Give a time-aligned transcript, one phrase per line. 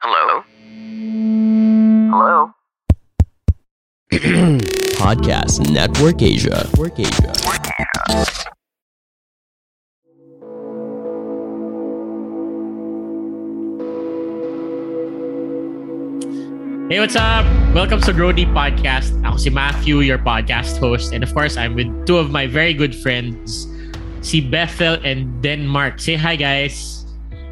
[0.00, 0.44] Hello?
[2.14, 2.52] Hello?
[4.94, 6.70] Podcast Network Asia.
[6.70, 7.34] Network Asia.
[16.86, 17.44] Hey, what's up?
[17.74, 19.18] Welcome to Grody Podcast.
[19.26, 21.10] Ako si Matthew, your podcast host.
[21.10, 23.66] And of course, I'm with two of my very good friends,
[24.22, 25.98] si Bethel and Denmark.
[25.98, 27.02] Say hi, guys.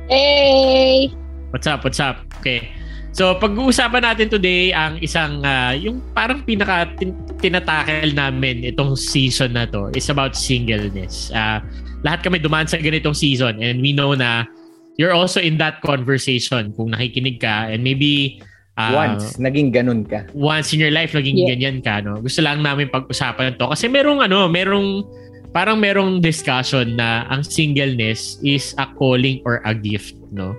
[0.06, 1.10] Hey!
[1.50, 1.82] What's up?
[1.82, 2.25] What's up?
[2.40, 2.70] Okay.
[3.16, 9.56] So, pag-uusapan natin today ang isang, uh, yung parang pinaka tin- tinatakel namin itong season
[9.56, 11.32] na to is about singleness.
[11.32, 11.64] Uh,
[12.04, 14.44] lahat kami dumaan sa ganitong season and we know na
[15.00, 18.36] you're also in that conversation kung nakikinig ka and maybe
[18.76, 20.28] uh, Once, naging ganun ka.
[20.36, 21.56] once in your life naging Yeah.
[21.56, 25.02] ganyan ka no gusto lang namin pag-usapan to kasi merong ano merong
[25.50, 30.52] parang merong discussion na ang singleness is a calling or a gift no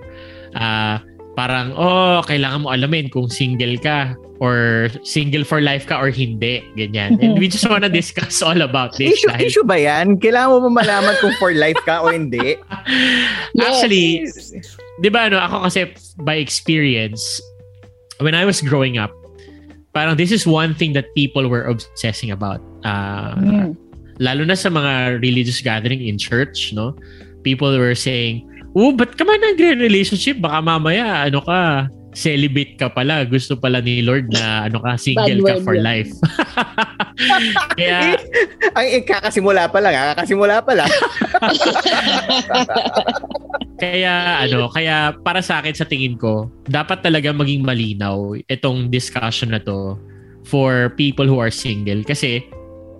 [0.52, 1.00] Ah,
[1.38, 6.66] parang oh kailangan mo alamin kung single ka or single for life ka or hindi
[6.74, 10.18] ganyan and we just wanna discuss all about this Issue, issue ba yan?
[10.18, 12.58] Kailangan mo ba malaman kung for life ka o hindi?
[13.66, 14.26] actually
[14.98, 15.86] di ba ano ako kasi
[16.26, 17.22] by experience
[18.18, 19.14] when I was growing up
[19.94, 23.78] parang this is one thing that people were obsessing about uh, Mm.
[24.18, 26.98] lalo na sa mga religious gathering in church no
[27.46, 28.42] people were saying
[28.76, 30.40] oh ba't ka man nagre-relationship?
[30.40, 31.88] Baka mamaya ano ka
[32.18, 33.22] celibate ka pala.
[33.28, 35.84] Gusto pala ni Lord na ano ka single ka for yun.
[35.86, 36.10] life.
[37.78, 38.18] Kaya
[38.74, 40.90] Ang eh, kakasimula pa lang, ah, kakasimula pa lang.
[43.78, 49.54] Kaya ano, kaya para sa akin sa tingin ko, dapat talaga maging malinaw itong discussion
[49.54, 49.94] na to
[50.42, 52.02] for people who are single.
[52.02, 52.42] Kasi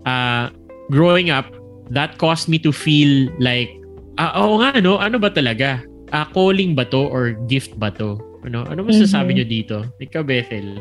[0.07, 0.55] uh,
[0.95, 1.51] growing up,
[1.91, 3.75] that caused me to feel like
[4.19, 5.81] ah oo nga no, ano ba talaga?
[6.11, 8.17] Ah, calling ba to or gift ba to?
[8.45, 9.37] Ano, ano masasabi Mhm.
[9.37, 9.77] nyo dito?
[10.01, 10.81] Ikaw, Bethel.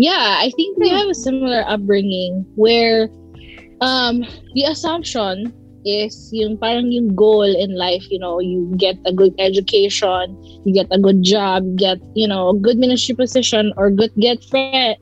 [0.00, 3.08] Yeah, I think we have a similar upbringing where
[3.80, 4.24] um
[4.56, 5.52] the assumption
[5.84, 10.76] is yung parang yung goal in life, you know, you get a good education, you
[10.76, 14.96] get a good job, get, you know, a good ministry position or good get friend,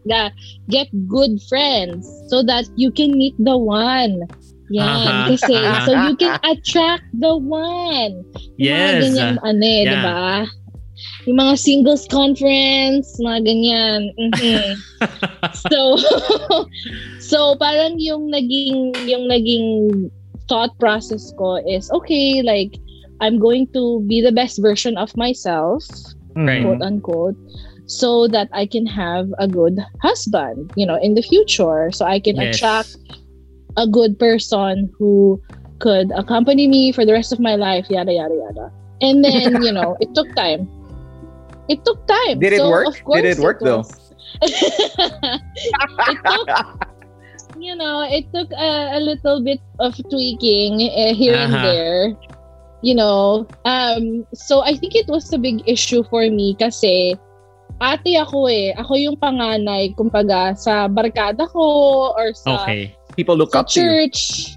[0.71, 4.23] get good friends so that you can meet the one.
[4.71, 4.85] Yan.
[4.85, 5.85] Aha, Kasi, aha.
[5.87, 8.21] so you can attract the one.
[8.61, 9.01] Yung mga Yes.
[9.05, 9.91] ganyan, ano eh, yeah.
[9.91, 10.23] di ba?
[11.31, 14.01] Yung mga singles conference, mga ganyan.
[14.19, 14.77] Mhm.
[15.73, 15.97] so,
[17.33, 20.11] so parang yung naging, yung naging
[20.49, 22.77] thought process ko is, okay, like,
[23.21, 25.85] I'm going to be the best version of myself,
[26.39, 26.63] Right.
[26.63, 27.37] quote unquote,
[27.89, 31.91] so that I can have a good husband, you know, in the future.
[31.91, 32.57] So I can Yes.
[32.61, 32.95] attract
[33.79, 35.39] a good person who
[35.79, 38.67] could accompany me for the rest of my life, yada yada yada.
[39.01, 40.67] And then, you know, it took time.
[41.71, 42.43] It took time.
[42.43, 42.87] Did it So, work?
[42.91, 43.87] Of course Did it work, though?
[43.87, 43.95] was.
[44.43, 46.49] it took,
[47.59, 51.63] you know, it took a, a little bit of tweaking uh, here and Uh-huh.
[51.71, 52.03] there.
[52.83, 57.19] You know, um, so I think it was a big issue for me kasi
[57.83, 58.71] ate ako eh.
[58.79, 62.95] Ako yung panganay, kumbaga, sa barkada ko or sa, Okay.
[63.19, 63.83] People look sa up to you.
[63.83, 64.55] church.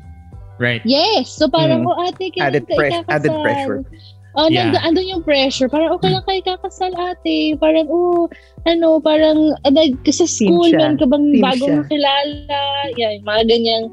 [0.61, 0.85] Right.
[0.85, 1.33] Yes.
[1.33, 1.89] So parang, Mm.
[1.89, 3.09] oh ate, kailan Added, ka pre- ikakasal?
[3.09, 3.79] added pressure.
[4.31, 4.69] Oh, Yeah.
[4.71, 5.67] nandun, andun yung pressure.
[5.67, 7.57] Parang, okay lang kayo kakasal ate.
[7.57, 8.29] Parang, oh,
[8.63, 11.81] ano, parang, uh, nag, sa school, man ka bang Team bagong siya.
[11.83, 12.61] nakilala?
[12.95, 13.85] Yan, mga ganyang,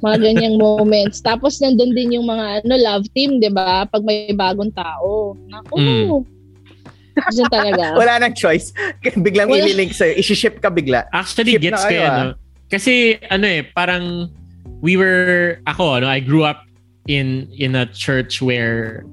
[0.00, 1.20] mga ganyang moments.
[1.20, 3.84] Tapos, nandun din yung mga, ano, love team, di ba?
[3.84, 5.36] Pag may bagong tao.
[5.50, 5.74] Naku.
[5.76, 6.08] Mm.
[7.14, 7.84] Diyan talaga.
[8.00, 8.72] Wala nang choice.
[9.20, 9.66] Biglang Wala.
[9.66, 10.16] ililink sa'yo.
[10.16, 11.10] Isi-ship ka bigla.
[11.12, 12.24] Actually, Ship gets kayo, yan, ah.
[12.24, 12.43] no?
[12.74, 14.34] Kasi, ano eh, parang,
[14.82, 16.66] we were, ako, ano, I grew up
[17.06, 19.06] in in a church where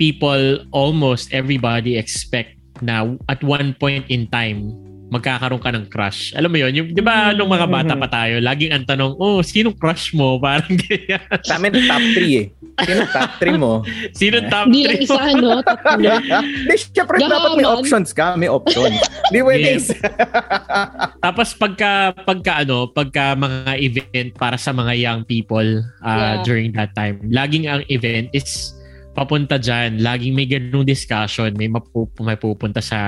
[0.00, 4.72] people, almost everybody expect na at one point in time,
[5.14, 6.34] magkakaroon ka ng crush.
[6.34, 6.72] Alam mo yun?
[6.74, 10.34] Yung, di ba, nung mga bata pa tayo, laging ang tanong, oh, sinong crush mo?
[10.42, 11.22] Parang ganyan.
[11.46, 12.46] Sa amin, top 3 eh.
[12.74, 13.72] Sino top 3 mo?
[14.10, 16.10] Sinong top Hindi lang 3 isa, ano, tatlo.
[16.42, 17.78] Di, syempre, dapat may Gahaman.
[17.78, 18.26] options ka.
[18.34, 18.98] May options.
[19.30, 19.94] Di pwede Yes.
[21.24, 26.42] Tapos pagka pagka ano, pagka mga event para sa mga young people uh, Yeah.
[26.42, 28.74] during that time, laging ang event is
[29.14, 32.98] papunta diyan, laging may ganung discussion, may mapu- may pupunta sa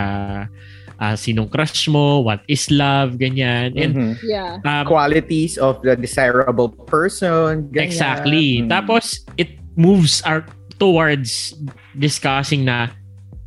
[0.98, 3.76] ah, sinong crush mo, what is love, ganyan.
[3.76, 4.12] And Mhm.
[4.25, 4.60] Yeah.
[4.64, 7.69] um, Qualities of the desirable person.
[7.72, 7.84] Ganyan.
[7.84, 8.48] Exactly.
[8.64, 8.69] Mm.
[8.72, 10.44] Tapos, it moves our
[10.76, 11.56] towards
[11.96, 12.93] discussing na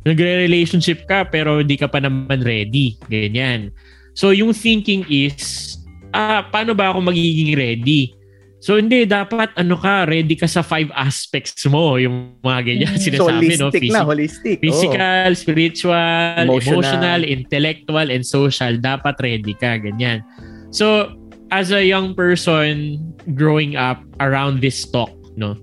[0.02, 2.98] nagre-relationship ka pero hindi ka pa naman ready.
[3.06, 3.70] Ganyan.
[4.14, 5.76] So, yung thinking is,
[6.10, 8.14] ah, paano ba ako magiging ready?
[8.60, 13.00] So hindi, dapat ano ka, ready ka sa five aspects mo, yung mga ganyan Mm.
[13.00, 13.68] So, sinasabi, no?
[13.72, 14.56] holistic na, Physi- holistic.
[14.56, 14.62] Oh.
[14.62, 16.72] Physical, spiritual, Emotional.
[16.76, 17.20] emotional.
[17.24, 18.76] intellectual, and social.
[18.76, 20.20] Dapat ready ka, ganyan.
[20.68, 21.08] So,
[21.48, 23.00] as a young person
[23.32, 25.56] growing up around this talk, no?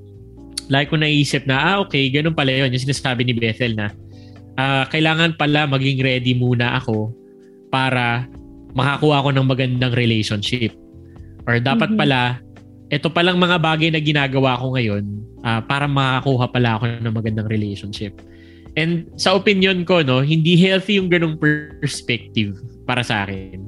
[0.67, 2.73] Like ko naisip na, ah, okay, ganun pala yun.
[2.73, 3.93] Yung sinasabi ni Bethel na,
[4.57, 7.13] ah, kailangan pala maging ready muna ako
[7.69, 8.25] para
[8.73, 10.73] makakuha ako ng magandang relationship.
[11.45, 11.97] Or dapat Mhm.
[11.97, 12.41] pala,
[12.87, 15.03] ito palang mga bagay na ginagawa ko ngayon
[15.43, 18.15] ah, para makakuha pala ako ng magandang relationship.
[18.77, 22.55] And sa opinion ko, no, hindi healthy yung ganong perspective
[22.85, 23.65] para sa akin.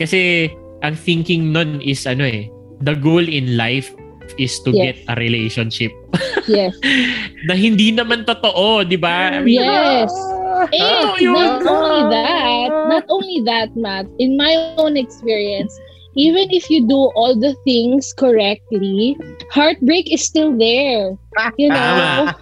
[0.00, 0.48] Kasi
[0.80, 2.48] ang thinking nun is ano eh,
[2.80, 3.92] the goal in life
[4.40, 4.82] is to Yes.
[4.82, 5.92] get a relationship.
[6.48, 6.72] Yes.
[7.44, 9.36] na hindi naman totoo, di ba?
[9.36, 10.08] I mean, Yes.
[10.58, 11.34] And Totoo yun.
[11.36, 15.70] not only that, not only that, Matt, in my own experience,
[16.18, 19.14] even if you do all the things correctly,
[19.54, 21.14] heartbreak is still there.
[21.54, 21.78] You know?
[21.78, 22.34] Tama.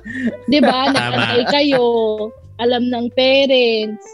[0.48, 0.96] Di ba?
[0.96, 0.96] Tama.
[0.96, 1.84] Nagkatay kayo,
[2.56, 4.08] alam ng parents,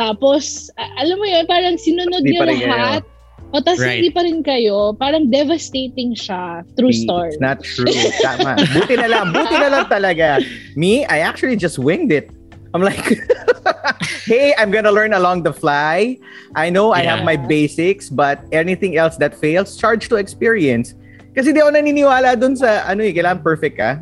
[0.00, 2.72] tapos, alam mo yun, parang sinunod niyo rin kayo.
[2.72, 3.02] lahat.
[3.50, 4.00] O tapos Right.
[4.00, 6.64] hindi pa rin kayo, parang devastating siya.
[6.78, 7.34] True story.
[7.34, 7.90] It's not true.
[8.24, 8.56] Tama.
[8.72, 9.34] Buti na lang.
[9.34, 10.38] Buti na lang talaga.
[10.78, 12.32] Me, I actually just winged it.
[12.74, 13.02] I'm like,
[14.24, 16.18] hey, I'm gonna learn along the fly.
[16.54, 20.94] I know I have my basics, but anything else that fails, charge to experience.
[21.34, 23.98] Kasi di ako naniniwala dun sa, ano eh, kailangan perfect ka.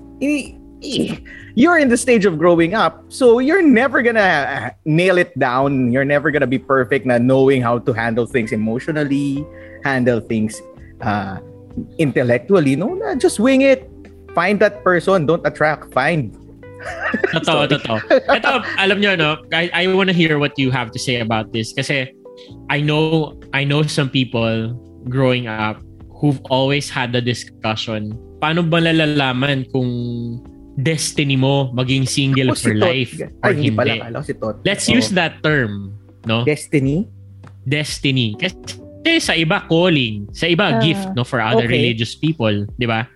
[1.59, 5.93] You're in the stage of growing up, so you're never gonna nail it down.
[5.93, 9.45] You're never gonna be perfect na knowing how to handle things emotionally,
[9.85, 10.61] handle things
[11.01, 11.41] uh,
[11.99, 12.77] intellectually.
[12.77, 13.91] No, na, just wing it.
[14.37, 15.27] Find that person.
[15.27, 15.93] Don't attract.
[15.93, 16.33] Find.
[17.35, 17.99] Totoo, totoo.
[18.31, 19.31] Ito, alam nyo, no?
[19.53, 21.73] I, I want to hear what you have to say about this.
[21.75, 22.09] Kasi
[22.71, 24.73] I know, I know some people
[25.11, 25.83] growing up
[26.21, 28.15] who've always had the discussion.
[28.39, 29.91] Paano ba nalalaman kung
[30.79, 32.87] destiny mo maging single Ako si for Tot.
[32.87, 33.93] life or Ay, hindi pala.
[33.99, 34.57] Kala ko si Tot.
[34.63, 34.95] Let's Oo.
[34.95, 35.91] use that term,
[36.23, 36.47] no?
[36.47, 37.11] Destiny?
[37.67, 38.39] Destiny.
[38.39, 40.79] Kasi sa iba calling, sa iba Ah.
[40.79, 41.75] gift no for other Okay.
[41.83, 43.11] religious people, 'di ba?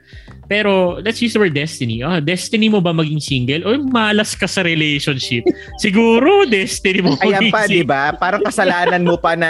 [0.52, 2.04] Pero let's use the word destiny.
[2.04, 5.48] Oh, destiny mo ba maging single o malas ka sa relationship?
[5.80, 8.12] Siguro destiny mo Ayan pa, di ba?
[8.12, 9.48] Parang kasalanan mo pa na,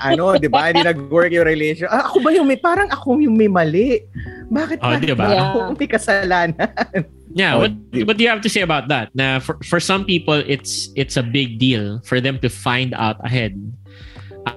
[0.00, 0.72] ano, di ba?
[0.72, 1.92] Hindi nag-work yung relation.
[1.92, 4.00] Ah, ako ba yung may, parang ako yung may mali?
[4.48, 4.96] Bakit Oh, ba?
[4.96, 5.26] di ba?
[5.52, 6.56] Ako yung may kasalanan.
[7.30, 9.12] Yeah, Oh, what di- what do you have to say about that?
[9.14, 13.22] Na for, for some people it's it's a big deal for them to find out
[13.22, 13.54] ahead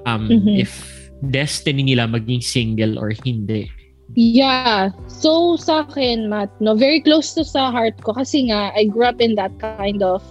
[0.10, 0.58] um Mhm.
[0.58, 0.74] if
[1.22, 3.70] destiny nila maging single or hindi.
[4.12, 4.92] Yeah.
[5.08, 9.08] So sa akin, Matt, no, very close to sa heart ko kasi nga I grew
[9.08, 10.22] up in that kind of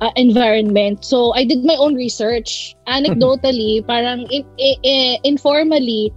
[0.00, 1.04] uh, environment.
[1.04, 2.74] So I did my own research.
[2.88, 6.14] Anecdotally, parang in, i- i- informally,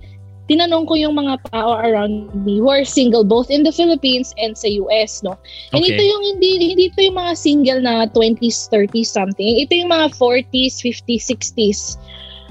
[0.47, 4.55] tinanong ko yung mga tao around me who are single both in the Philippines and
[4.57, 5.35] sa US, no.
[5.71, 5.95] And Okay.
[5.95, 9.59] ito yung hindi hindi ito yung mga single na 20s, 30s something.
[9.59, 11.95] Ito yung mga 40s, 50s, 60s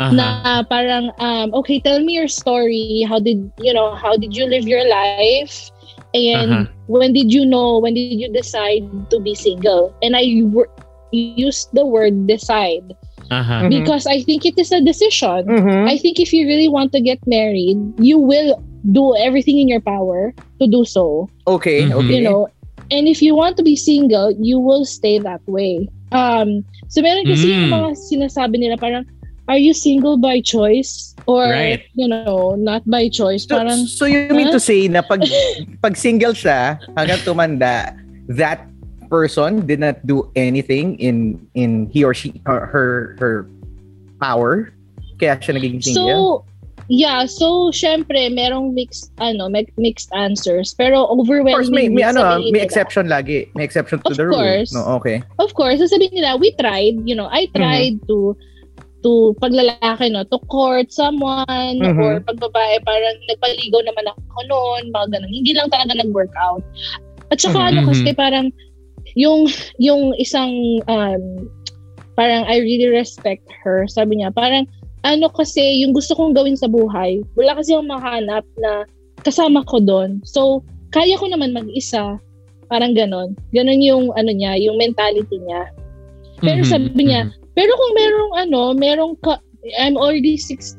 [0.02, 0.14] Aha.
[0.14, 0.26] na
[0.66, 4.66] parang um okay tell me your story how did you know how did you live
[4.66, 5.70] your life
[6.12, 6.64] and Uh-huh.
[6.90, 10.70] when did you know when did you decide to be single and i wor-
[11.12, 12.84] used the word decide
[13.30, 13.64] Aha.
[13.64, 13.70] Mhm.
[13.70, 15.86] because i think it is a decision Mhm.
[15.88, 18.58] i think if you really want to get married you will
[18.92, 21.96] do everything in your power to do so Okay, Mhm.
[22.00, 22.12] okay.
[22.18, 22.48] you know
[22.90, 26.60] and if you want to be single you will stay that way um
[26.92, 27.52] so meron kasi Mm.
[27.56, 29.04] yung mga sinasabi nila parang
[29.52, 31.84] are you single by choice or Right.
[31.92, 34.56] you know not by choice So, parang so you mean Huh?
[34.56, 35.28] to say na pag,
[35.84, 37.92] pag single siya, hanggang tumanda,
[38.32, 38.64] that
[39.12, 42.88] person did not do anything in in he or she or her
[43.20, 43.44] her
[44.16, 44.72] power
[45.20, 46.18] kaya siya naging single so
[46.88, 52.08] yeah so syempre merong mixed ano may mixed answers pero of course may overwhelmingly may
[52.08, 54.72] ano may nila- exception lagi may exception to Of the rule course.
[54.72, 58.08] no okay of course sasabihin nila we tried you know I tried Mm-hmm.
[58.08, 58.32] to
[59.02, 60.22] to paglalaki no?
[60.30, 61.98] To court someone Mhm.
[61.98, 65.32] or pag babae parang nagpaligaw naman ako noon mga ganun.
[65.34, 66.62] Hindi lang talaga nag-work out
[67.34, 67.88] at saka ano Mhm.
[67.90, 68.46] kasi parang
[69.18, 70.54] yung yung isang
[70.86, 71.50] um
[72.14, 73.84] parang I really respect her.
[73.90, 74.64] Sabi niya parang
[75.02, 78.86] ano kasi yung gusto kong gawin sa buhay wala kasi akong mahanap na
[79.26, 80.22] kasama ko doon.
[80.22, 80.62] So
[80.94, 82.22] kaya ko naman mag-isa.
[82.70, 85.68] Parang ganon ganon yung ano niya yung mentality niya.
[86.38, 86.70] Pero Mhm.
[86.70, 89.38] sabi niya, pero kung merong ano, merong ka,
[89.78, 90.74] I'm already 60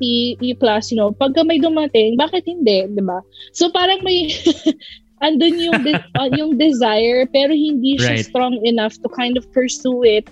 [0.60, 3.24] plus, you know, pagka may dumating, bakit hindi, 'di ba?
[3.52, 4.28] So parang may
[5.26, 8.28] andun yung de- uh, yung desire pero hindi siya Right.
[8.28, 10.28] strong enough to kind of pursue it.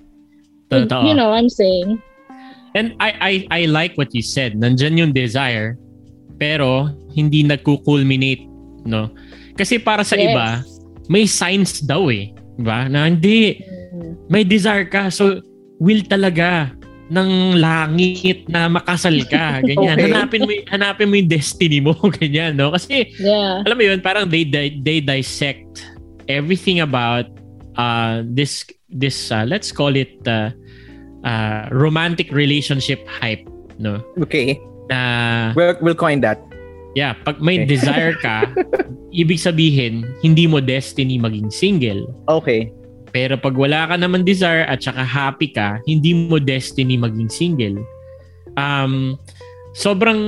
[0.67, 1.07] Totoo.
[1.07, 1.99] You know, I'm saying.
[2.71, 4.55] And I, I I like what you said.
[4.55, 5.75] Nandyan yung desire,
[6.39, 8.47] pero hindi nagko-culminate
[8.83, 9.11] no?
[9.53, 10.31] Kasi para sa Yes.
[10.31, 10.47] iba,
[11.07, 12.31] may signs daw eh.
[12.55, 12.87] Diba?
[12.87, 13.59] Na hindi,
[13.91, 14.31] Mm.
[14.31, 15.11] may desire ka.
[15.11, 15.43] So,
[15.81, 16.69] will talaga
[17.11, 19.59] ng langit na makasal ka.
[19.59, 19.97] Ganyan.
[19.99, 20.05] Okay.
[20.07, 21.91] Hanapin mo, hanapin mo yung destiny mo.
[22.21, 22.71] Ganyan, no?
[22.71, 23.65] Kasi, Yeah.
[23.67, 25.83] alam mo yun, parang they, they, they dissect
[26.31, 27.27] everything about
[27.75, 30.55] uh, this, this uh, let's call it uh,
[31.27, 33.43] uh, romantic relationship hype.
[33.75, 33.99] No?
[34.23, 34.55] Okay.
[34.87, 36.39] Na, We'll, we'll coin that.
[36.95, 37.75] yeah, pag may Okay.
[37.75, 38.47] desire ka,
[39.11, 42.07] ibig sabihin, hindi mo destiny maging single.
[42.31, 42.71] Okay.
[43.11, 47.77] Pero pag wala ka naman desire at saka happy ka, hindi mo destiny maging single.
[48.55, 49.19] Um,
[49.75, 50.19] sobrang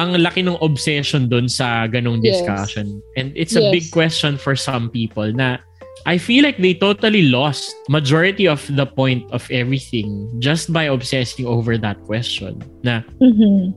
[0.00, 2.40] ang laki ng obsession doon sa ganong Yes.
[2.40, 3.02] discussion.
[3.14, 3.72] And it's a Yes.
[3.72, 5.60] big question for some people na
[6.02, 11.46] I feel like they totally lost majority of the point of everything just by obsessing
[11.46, 12.58] over that question.
[12.82, 13.70] Na Mhm.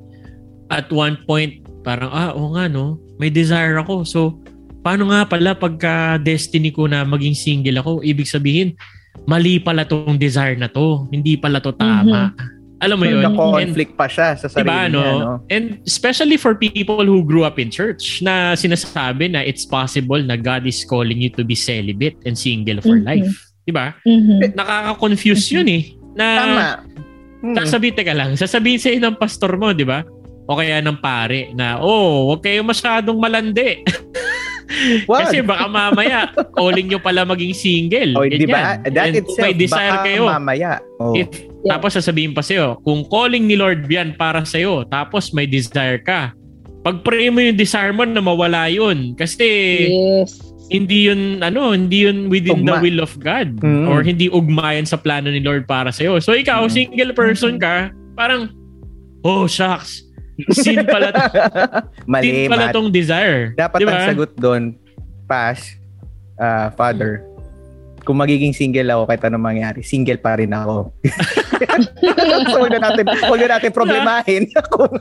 [0.73, 4.01] at one point, parang, ah, oo nga no, may desire ako.
[4.01, 4.41] So,
[4.85, 8.77] paano nga pala pagka destiny ko na maging single ako, ibig sabihin,
[9.25, 11.09] mali pala tong desire na to.
[11.09, 12.29] Hindi pala to tama.
[12.85, 13.25] Alam mo yun?
[13.25, 15.41] And, Na-conflict pa siya sa sarili diba, niya, no?
[15.49, 20.37] And especially for people who grew up in church na sinasabi na it's possible na
[20.37, 23.07] God is calling you to be celibate and single for Mhm.
[23.09, 23.33] life.
[23.65, 23.97] Diba?
[24.05, 24.53] Mhm.
[24.53, 25.83] Nakaka-confuse yun eh.
[26.13, 26.63] Na, Tama.
[27.41, 27.55] Hmm.
[27.57, 30.05] Sasabihin, teka lang, sasabihin sa'yo ng pastor mo, di ba?
[30.45, 33.81] O kaya ng pare na, oh, huwag kayo masyadong malandi.
[35.05, 35.29] Wag.
[35.29, 38.17] Kasi baka mamaya, calling nyo pala maging single.
[38.17, 38.81] Oh, di ba?
[38.81, 40.71] That And itself, may desire baka kayo, mamaya.
[40.97, 41.13] Oh.
[41.13, 41.29] if,
[41.65, 41.81] Yeah.
[41.81, 46.33] tapos sasabihin pa sa'yo, kung calling ni Lord yan para sa'yo, tapos may desire ka,
[46.85, 49.17] pag-pray mo yung desire mo na mawala yun.
[49.17, 49.45] Kasi
[49.89, 50.37] Yes.
[50.69, 52.81] hindi yun, ano, hindi yun within the Ugma.
[52.85, 53.57] will of God.
[53.65, 53.89] Mm.
[53.89, 56.21] Or hindi ugmayan sa plano ni Lord para sa'yo.
[56.21, 56.73] So ikaw, Mm.
[56.73, 58.53] single person ka, parang,
[59.25, 60.04] oh, shucks.
[60.51, 61.09] Sin pala,
[62.11, 63.55] Mali, sin pala tong desire.
[63.55, 63.91] Dapat Di ba?
[63.95, 64.75] ang sagot doon,
[65.25, 65.79] pass,
[66.35, 67.23] ah, father,
[68.03, 70.93] kung magiging single ako kahit anong mangyari, single pa rin ako.
[72.51, 74.41] so, huwag na natin, huwag na natin problemahin.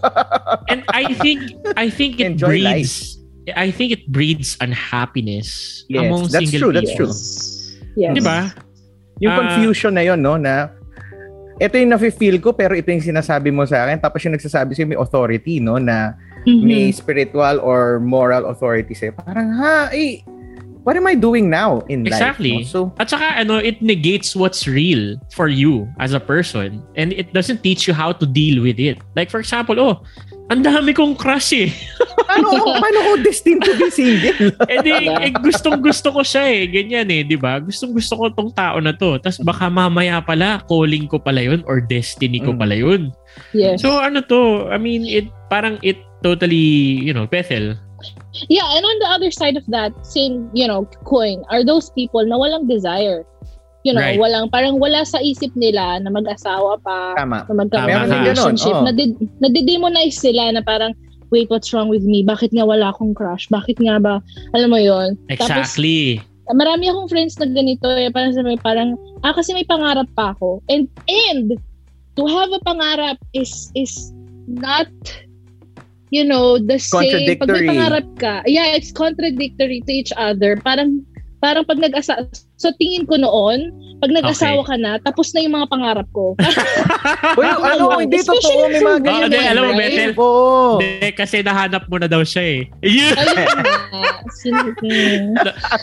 [0.73, 3.21] And I think, I think it Enjoy breeds,
[3.53, 7.13] I think it breeds unhappiness Yes, among that's single true, that's people.
[7.13, 7.93] true.
[7.99, 8.15] Yes.
[8.17, 8.49] Di ba?
[9.23, 9.39] yung Ah.
[9.47, 10.75] confusion na yun, no, na
[11.55, 14.89] ito yung nafe-feel ko pero ito yung sinasabi mo sa akin tapos yung nagsasabi sa'yo
[14.91, 16.61] may authority no na Mhm.
[16.61, 20.21] may spiritual or moral authority sa'yo parang ha eh
[20.85, 22.61] what am I doing now in Exactly.
[22.61, 22.93] life no?
[22.93, 27.33] so At saka ano, it negates what's real for you as a person and it
[27.33, 29.01] doesn't teach you how to deal with it.
[29.17, 30.05] Like for example, oh,
[30.53, 31.73] ang dami kong crush eh.
[32.29, 36.45] paano ako paano ako destined to be single Eh di, eh, gustong gusto ko siya
[36.45, 36.69] eh.
[36.69, 37.57] Ganyan eh, di ba?
[37.61, 39.17] Gustong gusto ko tong tao na to.
[39.21, 42.61] Tapos baka mamaya pala, calling ko pala yun or destiny ko Mm.
[42.61, 43.03] pala yun.
[43.57, 43.81] Yes.
[43.81, 47.75] So ano to, I mean, it parang it totally, you know, Bethel.
[48.53, 52.21] Yeah, and on the other side of that same, you know, coin are those people
[52.27, 53.25] na walang desire.
[53.85, 54.17] You know, Right.
[54.17, 58.17] walang parang wala sa isip nila na mag-asawa pa, tama na magkaroon Meron ng din
[58.17, 58.75] ganun, relationship.
[58.75, 58.85] oo.
[58.89, 60.97] Nadi- nadidemonize sila na parang
[61.29, 62.23] wait, what's wrong with me?
[62.23, 63.51] Bakit nga wala akong crush?
[63.51, 64.23] Bakit nga ba?
[64.55, 66.23] Alam mo yon Exactly.
[66.47, 68.07] Tapos, marami akong friends na ganito eh.
[68.09, 68.95] Parang sabi, parang,
[69.27, 70.63] ah, kasi may pangarap pa ako.
[70.71, 71.59] And, and,
[72.15, 74.15] to have a pangarap is, is
[74.47, 74.87] not,
[76.15, 77.35] you know, the same.
[77.35, 80.55] Pag may pangarap ka, yeah, it's contradictory to each other.
[80.63, 81.03] Parang,
[81.45, 82.25] parang pag nag-asa,
[82.57, 83.69] so tingin ko noon,
[84.01, 86.33] pag nag-asawa ka na, tapos na yung mga pangarap ko.
[87.39, 89.81] Uy, ano hindi totoo may mga Oh, ganyan hindi, eh, alam mo, right?
[89.85, 90.11] Bethel.
[90.17, 90.81] Oo.
[90.81, 92.61] Hindi, kasi nahanap mo na daw siya eh.
[92.81, 93.37] Yun, Ayun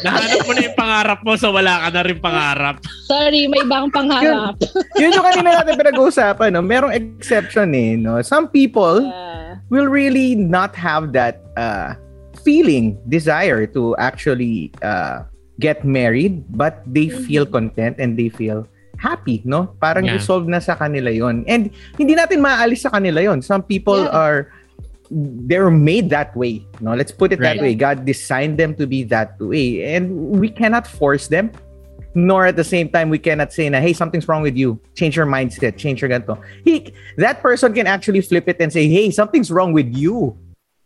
[0.01, 2.75] nahanap mo na yung pangarap mo so wala ka na rin pangarap.
[3.05, 4.57] Sorry, may iba akong pangarap.
[4.97, 6.65] Yun yung kanina natin pinag-uusapan, no?
[6.65, 8.17] Merong exception eh, no?
[8.25, 9.59] Some people Yeah.
[9.69, 11.93] will really not have that uh,
[12.41, 15.21] feeling, desire to actually uh,
[15.61, 18.65] get married, but they feel content and they feel
[18.97, 19.77] happy, no?
[19.77, 20.17] Parang Yeah.
[20.17, 21.45] resolve na sa kanila yon.
[21.45, 21.69] And
[22.01, 23.45] hindi natin maaalis sa kanila yon.
[23.45, 24.17] Some people Yeah.
[24.17, 24.39] are
[25.11, 26.95] they're made that way, no?
[26.95, 27.75] Let's put it that Right.
[27.75, 27.75] way.
[27.75, 30.07] God designed them to be that way, and
[30.39, 31.51] we cannot force them.
[32.15, 34.79] Nor at the same time, we cannot say na, hey, something's wrong with you.
[34.99, 35.79] Change your mindset.
[35.79, 36.35] Change your ganito.
[36.63, 40.35] He, that person can actually flip it and say, hey, something's wrong with you.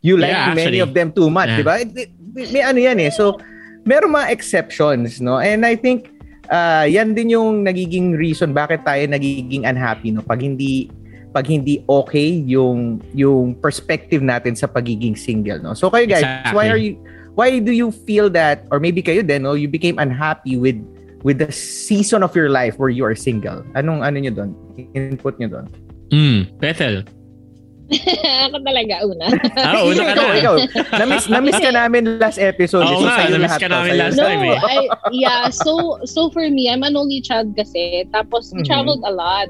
[0.06, 1.58] You like Yeah, many of them too much, Yeah.
[1.58, 1.74] di ba?
[2.30, 3.10] May ano yan eh.
[3.10, 3.42] So,
[3.86, 5.38] meron mga exceptions, no?
[5.38, 6.10] And I think,
[6.50, 10.20] uh, yan din yung nagiging reason bakit tayo nagiging unhappy, no?
[10.20, 10.90] Pag hindi
[11.30, 15.72] pag hindi okay yung yung perspective natin sa pagiging single, no?
[15.72, 16.54] So kayo guys, Exactly.
[16.58, 16.98] why are you
[17.38, 20.76] why do you feel that or maybe kayo din, no, you became unhappy with
[21.22, 23.62] with the season of your life where you are single?
[23.78, 24.50] Anong ano niyo doon?
[24.96, 25.66] Input niyo doon?
[26.10, 27.04] Mm, Bethel.
[28.50, 29.26] Ako talaga, una.
[29.54, 30.24] Ah, una ka na.
[30.34, 30.54] ikaw.
[30.98, 32.82] Namiss, namiss ka namin last episode.
[32.82, 34.58] Oo So, nga, namiss lahat ka namin last no, time eh.
[34.58, 34.76] I,
[35.14, 38.02] yeah, so so for me, I'm an only child kasi.
[38.10, 38.66] Tapos, Mhm.
[38.66, 39.46] traveled a lot.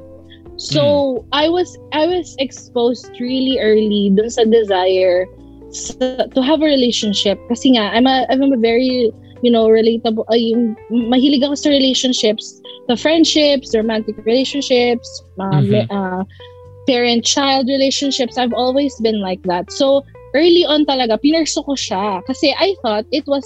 [0.56, 5.28] So, I was I was exposed really early dun sa desire
[5.68, 7.36] sa, to have a relationship.
[7.52, 9.12] Kasi nga, I'm a, I'm a very,
[9.44, 12.56] you know, relatable, ay, yung, mahilig ako sa relationships,
[12.88, 15.04] the friendships, romantic relationships,
[15.36, 15.84] uh, Mhm.
[15.92, 16.24] uh,
[16.86, 18.38] parent-child relationships.
[18.38, 19.70] I've always been like that.
[19.70, 20.02] So,
[20.34, 22.22] early on talaga, pinurso ko siya.
[22.26, 23.44] Kasi I thought it was,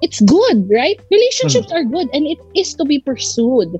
[0.00, 0.98] it's good, right?
[1.10, 3.74] Relationships are good and it is to be pursued.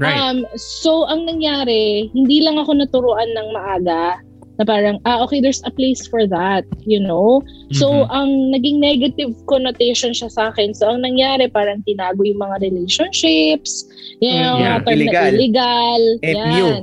[0.00, 0.16] Right.
[0.16, 4.18] Um, so, ang nangyari, hindi lang ako naturuan ng maaga
[4.58, 7.40] na parang, ah, okay, there's a place for that, you know?
[7.72, 8.08] So, Mhm.
[8.12, 10.76] ang naging negative connotation siya sa akin.
[10.76, 13.84] So, ang nangyari, parang tinago yung mga relationships,
[14.20, 15.32] you know, Mm, yeah, mga term na illegal.
[15.32, 16.02] illegal.
[16.20, 16.56] FU.
[16.68, 16.82] Yan.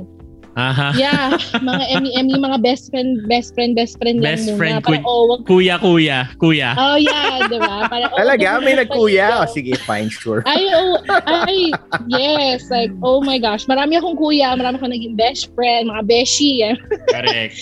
[0.60, 0.88] Aha.
[0.92, 4.88] Yeah, mga MEM, yung mga best friend, best friend, best friend Best lang friend, muna.
[4.92, 6.76] Kuy- oh, wag, Kuya, kuya, kuya.
[6.76, 7.88] oh yeah, di ba?
[7.88, 8.60] Parang, oh, Talaga?
[8.60, 9.26] wag May nagkuya?
[9.32, 9.48] paligaw.
[9.48, 10.44] O, sige, fine, sure.
[10.44, 11.72] Ay, oh, ay,
[12.12, 12.68] yes.
[12.68, 13.64] Like, oh my gosh.
[13.64, 14.52] Marami akong kuya.
[14.52, 15.88] Marami akong naging best friend.
[15.88, 16.60] Mga beshi.
[16.60, 16.76] Yan.
[17.08, 17.56] Correct.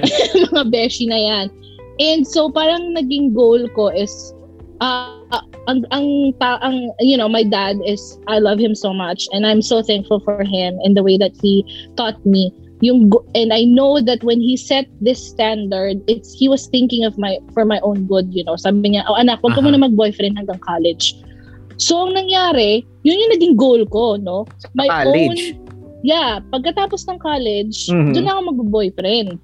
[0.50, 1.46] mga beshi na yan.
[2.00, 4.10] And so, parang naging goal ko is,
[4.80, 9.28] uh, ang, ang, ang, you know, my dad is, I love him so much.
[9.32, 11.64] And I'm so thankful for him and the way that he
[11.96, 12.52] taught me.
[12.80, 17.18] Yung, and I know that when he set this standard, it's, he was thinking of
[17.18, 18.56] my, for my own good, you know.
[18.56, 21.12] Sabi niya, oh anak, wag ka muna mag-boyfriend hanggang college.
[21.76, 24.44] So, ang nangyari, yun yung naging goal ko, no?
[24.76, 25.28] My College?
[25.28, 25.36] own,
[26.04, 28.16] yeah, pagkatapos ng college, Mhm.
[28.16, 29.40] doon ako mag-boyfriend.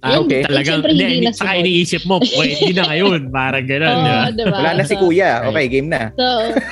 [0.00, 0.40] Ah, Yun, okay.
[0.48, 3.20] Talagang, Siyempre, hindi, hindi hindi, na saka iniisip mo, wait, hindi na ngayon.
[3.28, 4.16] Parang gano'n, di ba?
[4.16, 4.56] Oo, diba?
[4.56, 5.30] Wala na si kuya.
[5.44, 6.08] Okay, game na.
[6.16, 6.26] So,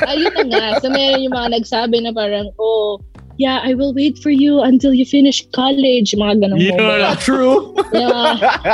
[0.08, 0.64] ayun na nga.
[0.80, 2.96] So, meron yung mga nagsabi na parang, oh,
[3.36, 6.16] yeah, I will wait for you until you finish college.
[6.16, 6.72] Mga ganong Yun.
[6.74, 7.04] moment.
[7.04, 7.76] Not true.
[7.92, 8.20] Mga,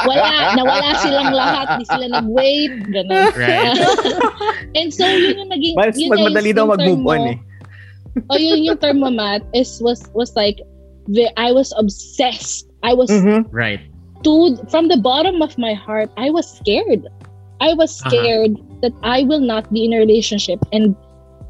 [0.06, 1.66] wala, nawala silang lahat.
[1.82, 2.72] Di sila nag-wait.
[2.94, 3.34] Ganon.
[3.34, 3.74] Right.
[4.78, 7.10] And so, yun yung naging, Mas yun mas na madali daw mag-move mo.
[7.10, 7.38] on eh.
[8.30, 10.62] Oh, yun yung term mo, Matt, is, was, was like,
[11.10, 12.70] the, I was obsessed.
[12.86, 13.50] I was Mhm.
[13.50, 13.82] Right.
[14.24, 17.06] To from the bottom of my heart i was scared
[17.60, 18.10] i was Uh-huh.
[18.10, 20.96] scared that i will not be in a relationship and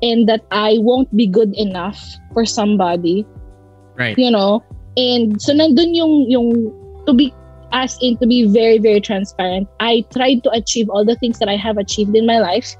[0.02, 2.00] and that i won't be good enough
[2.32, 3.26] for somebody
[3.96, 4.18] Right.
[4.18, 4.62] you know
[4.96, 6.48] and so nandun yung yung
[7.06, 7.32] to be
[7.72, 11.48] as in to be very very transparent i tried to achieve all the things that
[11.48, 12.74] i have achieved in my life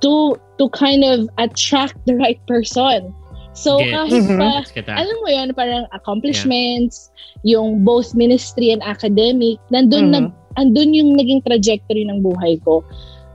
[0.00, 3.14] to to kind of attract the right person
[3.54, 3.94] so Get.
[3.94, 4.38] kahit Mhm.
[4.38, 4.62] pa
[4.98, 7.08] alam mo yun, parang accomplishments,
[7.46, 10.14] yung both ministry and academic, nandun, Mhm.
[10.14, 10.26] nag,
[10.58, 12.82] andun yung naging trajectory ng buhay ko.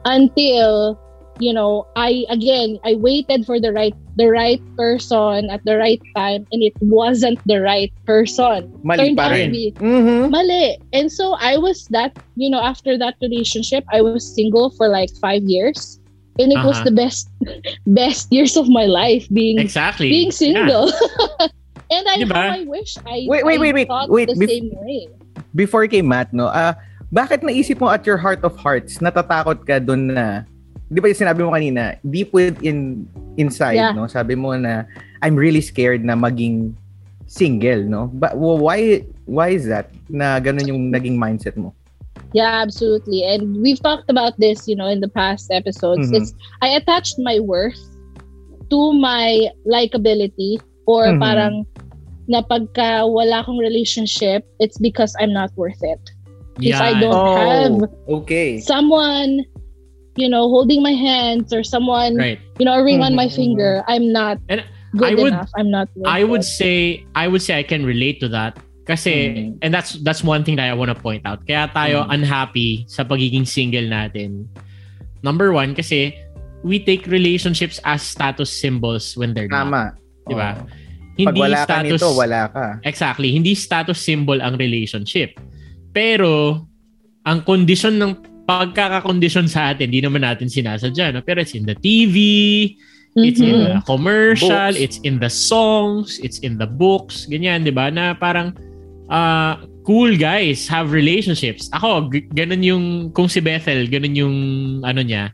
[0.06, 0.96] Until,
[1.40, 6.02] you know, I, again, I waited for the right, the right person at the right
[6.16, 8.68] time and it wasn't the right person.
[8.84, 9.52] Mali Turned pa rin.
[9.52, 10.32] be Mhm.
[10.32, 10.76] mali.
[10.92, 15.12] And so I was that, you know, after that relationship, I was single for like
[15.20, 15.99] five years.
[16.40, 16.88] And it was Uh-huh.
[16.88, 17.28] the best,
[17.86, 20.08] best years of my life being Exactly.
[20.10, 20.40] being Yeah.
[20.40, 20.88] single.
[21.94, 22.34] and I Diba?
[22.34, 25.12] how I wish I, Wait, wait, I wait, wait, thought wait, the bef- same way.
[25.54, 26.80] Before kay Matt, no, ah,
[27.12, 30.46] bakit naisip mo at your heart of hearts, natatakot ka doon na,
[30.88, 33.04] di ba yung sinabi mo kanina, deep within,
[33.36, 33.92] inside, Yeah.
[33.98, 34.06] no?
[34.08, 34.86] Sabi mo na,
[35.20, 36.78] I'm really scared na maging
[37.26, 38.08] single, no?
[38.14, 41.74] But well, why why is that na ganun yung naging mindset mo?
[42.34, 43.24] Yeah, absolutely.
[43.24, 46.12] And we've talked about this, you know, in the past episodes.
[46.12, 46.18] Mhm.
[46.22, 47.80] It's I attached my worth
[48.70, 51.20] to my likability or Mhm.
[51.20, 51.54] parang
[52.30, 55.98] na pagka wala akong relationship, it's because I'm not worth it.
[56.62, 58.60] If I don't have Oh, okay.
[58.62, 59.42] someone,
[60.14, 62.38] you know, holding my hands or someone, Right.
[62.62, 64.62] you know, a ring on my Mhm, finger, I'm not And
[64.94, 65.50] good I would- enough.
[65.58, 66.52] I'm not worth I would it.
[66.52, 69.62] say I would say I can relate to that kasi Mhm.
[69.62, 71.46] and that's that's one thing that I want to point out.
[71.46, 72.18] Kaya tayo Mhm.
[72.18, 74.50] unhappy sa pagiging single natin.
[75.22, 76.18] Number one kasi
[76.66, 79.70] we take relationships as status symbols when they're not.
[79.70, 79.84] Tama.
[80.26, 80.58] Di ba?
[80.58, 80.66] Oo.
[81.20, 82.66] Hindi Pag wala ka status nito, wala ka.
[82.88, 85.36] Exactly, hindi status symbol ang relationship.
[85.94, 86.64] Pero
[87.28, 88.12] ang kondisyon ng
[88.50, 91.22] pagkakakondisyon sa atin, hindi naman natin sinasadya, no?
[91.22, 92.18] Pero it's in the TV,
[93.18, 93.66] It's in Mhm.
[93.66, 94.78] the commercial, Books.
[94.78, 97.90] it's in the songs, it's in the books, ganyan, 'di ba?
[97.90, 98.54] Na parang
[99.10, 101.66] ah, cool guys have relationships.
[101.74, 104.36] Ako, g- ganun yung kung si Bethel, ganun yung
[104.86, 105.34] ano niya,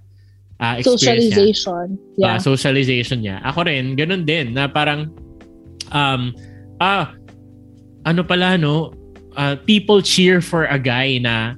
[0.58, 1.54] ah, experience niya.
[1.60, 1.86] socialization.
[2.18, 2.38] Ah, Yeah.
[2.40, 3.44] socialization niya.
[3.44, 5.12] Ako rin, ganun din na parang
[5.92, 6.32] um
[6.80, 7.14] ah
[8.04, 8.96] ano pala no,
[9.36, 11.54] ah, people cheer for a guy na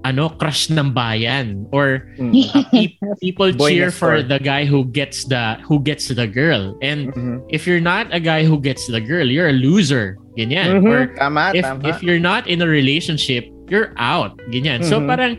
[0.00, 2.32] ano, crush ng bayan or Mm.
[2.32, 6.72] uh, pe- people Boy cheer for the guy who gets the who gets the girl
[6.80, 7.44] and Mhm.
[7.48, 10.80] if you're not a guy who gets the girl you're a loser Ganyan.
[10.80, 10.88] Mhm.
[10.88, 11.84] Or tama, if tama.
[11.84, 14.40] if you're not in a relationship, you're out.
[14.48, 14.80] Ganyan.
[14.80, 15.06] So Mhm.
[15.06, 15.32] parang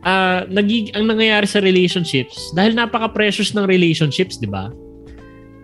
[0.00, 4.72] ah nagig ang nangyayari sa relationships dahil napaka-precious ng relationships, 'di ba?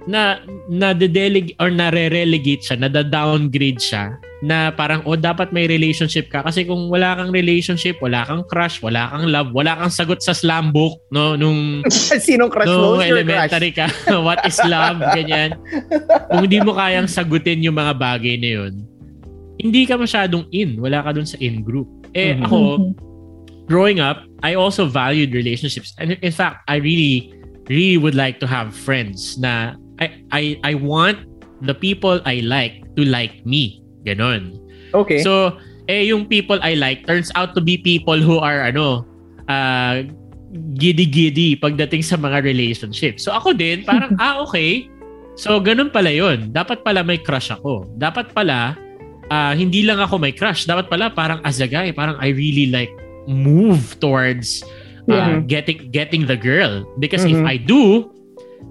[0.06, 0.38] Na
[0.70, 4.14] na delegate or na relegate siya, na downgrade siya
[4.44, 8.84] na parang oh dapat may relationship ka kasi kung wala kang relationship, wala kang crush,
[8.84, 11.80] wala kang love, wala kang sagot sa slam book no nung
[12.26, 13.00] Sinong crush mo?
[13.00, 13.88] nung Who's your elementary ka,
[14.26, 15.56] what is love, ganyan.
[16.28, 18.72] Kung hindi mo kayang sagutin yung mga bagay na yun,
[19.56, 20.76] hindi ka masyadong in.
[20.84, 21.88] Wala ka dun sa in group.
[22.12, 22.44] Eh, Mhm.
[22.44, 22.58] ako,
[23.64, 25.96] growing up, I also valued relationships.
[25.96, 27.32] And in fact, I really,
[27.72, 31.24] really would like to have friends na I, I, I want
[31.62, 33.80] the people I like to like me.
[34.04, 34.60] Ganon.
[34.94, 35.22] Okay.
[35.22, 35.56] So,
[35.88, 39.06] eh, yung people I like turns out to be people who are, ano,
[39.48, 40.02] uh,
[40.78, 43.18] giddy-giddy pagdating sa mga relationship.
[43.20, 44.88] So, ako din, parang, ah, okay.
[45.36, 47.84] So, ganun pala yon Dapat pala may crush ako.
[48.00, 48.72] Dapat pala,
[49.28, 50.64] ah, hindi lang ako may crush.
[50.64, 52.92] Dapat pala, parang as a guy, parang I really like
[53.26, 54.62] move towards
[55.10, 55.38] uh, Yeah.
[55.46, 56.82] getting getting the girl.
[56.98, 57.46] Because if Mhm.
[57.46, 58.10] I do,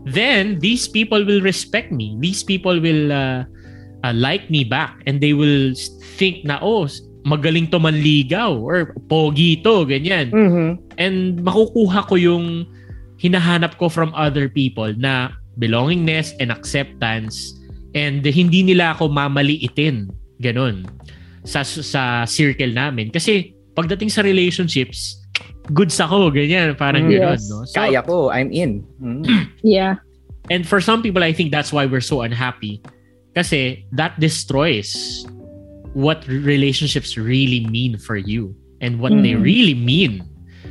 [0.06, 2.14] then these people will respect me.
[2.22, 3.44] These people will uh,
[4.06, 5.74] uh, like me back and they will
[6.18, 6.86] think na oh
[7.26, 10.78] magaling to manligaw or pogi to ganyan Mhm.
[11.02, 12.70] and makukuha ko yung
[13.18, 17.58] hinahanap ko from other people na belongingness and acceptance
[17.98, 20.06] and hindi nila ako mamaliitin
[20.38, 20.86] ganon
[21.42, 25.25] sa sa circle namin kasi pagdating sa relationships
[25.74, 27.12] goods ako ganyan parang Mm.
[27.16, 27.50] ganon Yes.
[27.50, 28.86] no so, Kaya ko, I'm in.
[29.02, 29.26] Mhm.
[29.64, 29.98] Yeah.
[30.52, 32.78] And for some people, I think that's why we're so unhappy.
[33.34, 35.26] Kasi that destroys
[35.98, 39.42] what relationships really mean for you and what they Mhm.
[39.42, 40.22] really mean.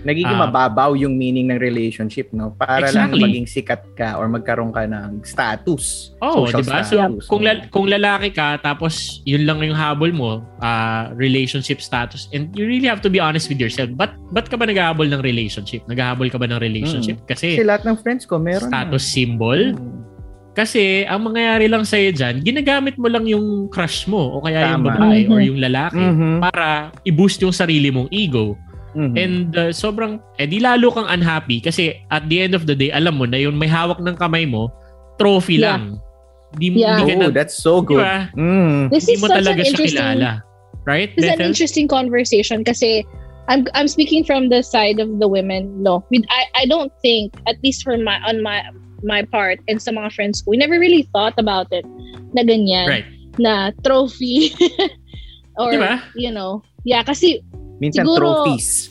[0.05, 0.45] Nagiging Ah.
[0.45, 2.53] mababaw yung meaning ng relationship, no?
[2.53, 3.17] Para Exactly.
[3.17, 6.13] lang maging sikat ka or magkaroon ka ng status.
[6.21, 6.79] Oh, social 'di ba?
[6.85, 6.95] So
[7.27, 12.53] kung la- kung lalaki ka tapos yun lang yung habol mo, ah, relationship status and
[12.53, 13.89] you really have to be honest with yourself.
[13.91, 15.83] But ba't ka ba naghahabol ng relationship?
[15.87, 17.25] Naghahabol ka ba ng relationship?
[17.25, 19.11] Kasi Kasi lahat ng friends ko meron status na.
[19.11, 19.61] symbol.
[19.73, 20.05] Mm.
[20.55, 24.87] Kasi ang mangyayari lang sa'yo dyan, ginagamit mo lang yung crush mo o kaya yung
[24.87, 24.95] Tama.
[24.95, 25.47] babae or Mhm.
[25.51, 26.35] yung lalaki Mhm.
[26.41, 26.67] para
[27.03, 28.55] i-boost yung sarili mong ego.
[28.95, 29.15] Mhm.
[29.19, 32.95] And uh, sobrang, eh di lalo kang unhappy kasi at the end of the day,
[32.95, 34.71] alam mo na yung may hawak ng kamay mo,
[35.19, 35.79] trophy Yeah.
[35.79, 35.83] lang.
[36.55, 37.03] Di, Yeah.
[37.03, 37.99] di ka na, oh, that's so good.
[38.03, 38.31] ba?
[38.39, 38.95] Mm.
[38.95, 40.33] This Di is mo such talaga an siya interesting kilala.
[40.85, 43.03] Right, This is an interesting conversation kasi
[43.49, 45.81] I'm I'm speaking from the side of the women.
[45.81, 48.61] No, we, I I don't think at least for my on my
[49.01, 51.85] my part and sa mga friends ko, we never really thought about it
[52.37, 53.09] na ganyan Right.
[53.41, 54.53] na trophy
[55.61, 56.01] or Diba?
[56.17, 57.41] you know yeah kasi
[57.81, 58.91] Minsan Siguro- trophies.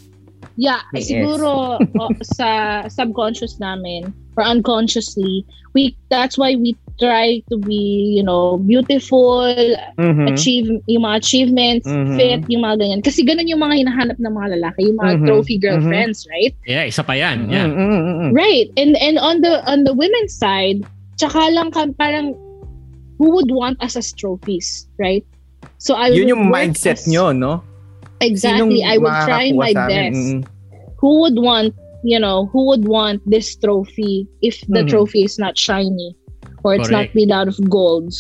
[0.56, 5.42] yeah May siguro oh, sa subconscious namin or unconsciously
[5.74, 9.50] we that's why we try to be you know beautiful
[9.98, 10.30] Mhm.
[10.30, 12.14] achieve yung mga achievements, Mhm.
[12.14, 13.02] fit, yung mga ganyan.
[13.02, 15.26] Kasi ganun yung mga hinahanap ng mga lalaki, yung mga Mhm.
[15.26, 16.54] trophy girlfriends, right?
[16.70, 17.50] Yeah, isa pa yan.
[17.50, 17.66] Yeah.
[17.66, 18.30] mm, mm, mm.
[18.30, 18.70] Right.
[18.78, 20.86] And and on the on the women's side,
[21.18, 22.38] tsaka lang ka, parang
[23.18, 25.26] who would want us as trophies, right?
[25.82, 27.66] So I Yun yung mindset as- nyo, no?
[28.26, 28.82] Exactly.
[28.82, 30.16] Sinong I would try my best.
[30.18, 30.48] Mm.
[31.00, 34.90] Who would want, you know, who would want this trophy if the Mhm.
[34.90, 36.16] trophy is not shiny
[36.64, 38.12] or it's not made out of gold?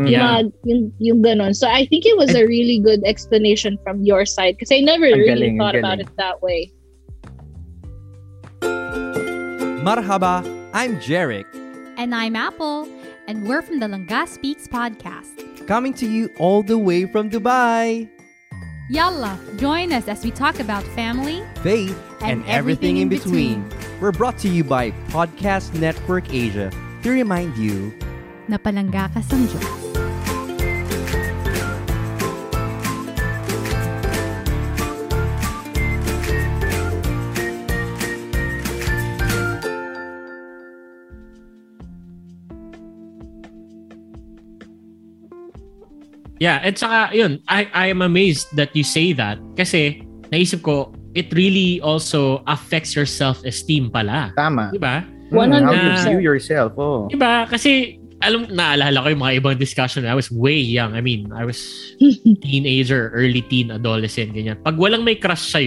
[0.00, 0.04] Mm.
[0.04, 0.26] Yung, Yeah.
[0.26, 1.52] mga, yung, yung ganon.
[1.54, 5.06] So I think it was a really good explanation from your side because I never
[5.06, 6.72] Ang really galing, thought about it that way.
[9.84, 11.44] Marhaba, I'm Jarek,
[11.96, 12.88] And I'm Apple,
[13.28, 15.30] and we're from the Langga Speaks podcast.
[15.68, 18.08] coming to you all the way from Dubai.
[18.90, 23.64] Yalla, join us as we talk about family Faith and, everything, in between.
[23.98, 26.70] We're brought to you by Podcast Network Asia
[27.02, 27.96] to remind you
[28.44, 29.68] na palangga ka sa Diyos.
[46.38, 50.02] Yeah, at saka yun, I I am amazed that you say that kasi
[50.34, 54.34] naisip ko it really also affects your self-esteem pala.
[54.34, 54.74] Tama.
[54.74, 55.06] 'Di ba?
[55.30, 56.10] Mm, How you 100%.
[56.10, 56.74] view yourself.
[56.74, 57.06] Oh.
[57.06, 57.46] 'Di ba?
[57.46, 60.08] Kasi alam naalala ko yung mga ibang discussion.
[60.08, 60.96] I was way young.
[60.98, 61.60] I mean, I was
[62.44, 64.58] teenager, early teen, adolescent ganyan.
[64.58, 65.62] Pag walang may crush sa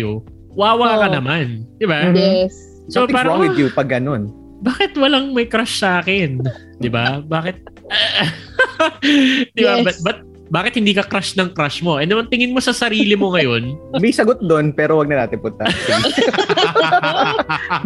[0.51, 1.15] wawa ka Oh.
[1.21, 2.11] naman, 'di ba?
[2.11, 2.15] Mhm.
[2.17, 2.53] Yes.
[2.91, 4.31] So Something's parang wrong with you pag ganun.
[4.65, 6.41] bakit walang may crush sa akin?
[6.81, 7.21] 'Di ba?
[7.23, 7.55] Bakit
[9.55, 9.73] 'Di ba?
[9.79, 9.85] Yes.
[9.85, 11.97] But, but bakit hindi ka crush ng crush mo?
[11.97, 15.39] And naman tingin mo sa sarili mo ngayon, May sagot doon, pero wag na natin
[15.39, 15.63] punta.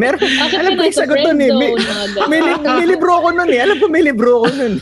[0.01, 0.19] Meron,
[0.51, 1.51] alam ko yung sagot doon eh.
[1.51, 1.71] May,
[2.27, 3.59] may, li- may libro ko nun eh.
[3.61, 4.73] Alam ko may libro ko nun.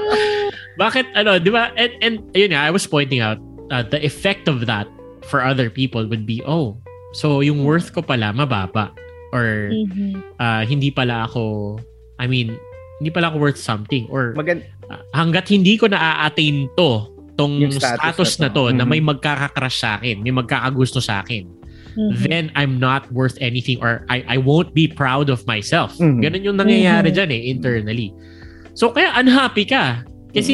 [0.82, 1.70] bakit ano, di ba?
[1.74, 3.38] And, and ayun nga, I was pointing out
[3.70, 4.86] uh, the effect of that
[5.26, 6.78] for other people would be, oh,
[7.12, 8.90] so yung worth ko pala mababa.
[9.34, 10.22] Or Mhm.
[10.38, 11.76] uh, hindi pala ako,
[12.16, 12.56] I mean,
[13.02, 14.06] hindi pala ako worth something.
[14.08, 14.70] Or Magan uh,
[15.12, 16.90] hanggat hindi ko na-attain to,
[17.36, 18.88] tong Yung status, status na na to, na Mhm.
[18.88, 21.44] may magkakakrush sa akin, may magkakagusto sa akin,
[21.96, 22.12] Mhm.
[22.24, 25.96] then I'm not worth anything or I I won't be proud of myself.
[25.96, 26.20] Mhm.
[26.20, 27.16] Ganun yung nangyayari Mhm.
[27.16, 28.08] dyan eh, internally.
[28.72, 30.04] So kaya unhappy ka.
[30.32, 30.52] Kasi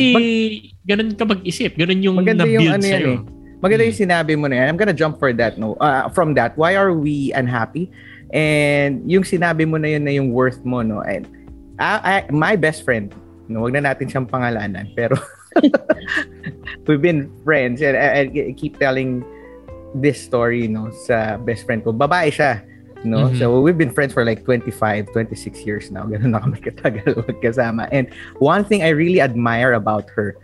[0.86, 1.74] ganun ka mag-isip.
[1.74, 3.12] Ganun yung Maganda yung na-build ano yan sa'yo.
[3.14, 3.20] eh.
[3.58, 4.04] Maganda yung Mm.
[4.06, 4.66] sinabi mo na yan.
[4.70, 5.74] I'm gonna jump for that, no?
[5.78, 7.90] Uh, from that, why are we unhappy?
[8.30, 11.02] And yung sinabi mo na yun na yung worth mo, no?
[11.02, 11.26] And
[11.78, 13.10] I, I- my best friend,
[13.52, 15.14] no, wag na natin siyang pangalanan, pero
[16.88, 19.22] we've been friends and I, I keep telling
[19.94, 21.92] this story, no, sa best friend ko.
[21.92, 22.64] Babae siya,
[23.04, 23.28] no?
[23.28, 23.38] Mhm.
[23.38, 26.08] So we've been friends for like 25, 26 years now.
[26.08, 27.88] Ganun na kami katagal magkasama.
[27.92, 28.08] And
[28.40, 30.36] one thing I really admire about her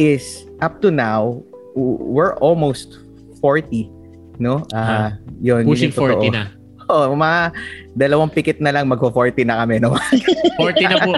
[0.00, 1.42] is up to now,
[1.74, 2.98] we're almost
[3.42, 3.90] 40,
[4.38, 4.64] no?
[4.72, 6.24] Ah, yun, yun Pushing totoo.
[6.24, 6.44] 40 na.
[6.88, 7.52] Oh, mga
[8.00, 9.92] dalawang pikit na lang magko-40 na kami, no?
[10.56, 11.12] 40 na po.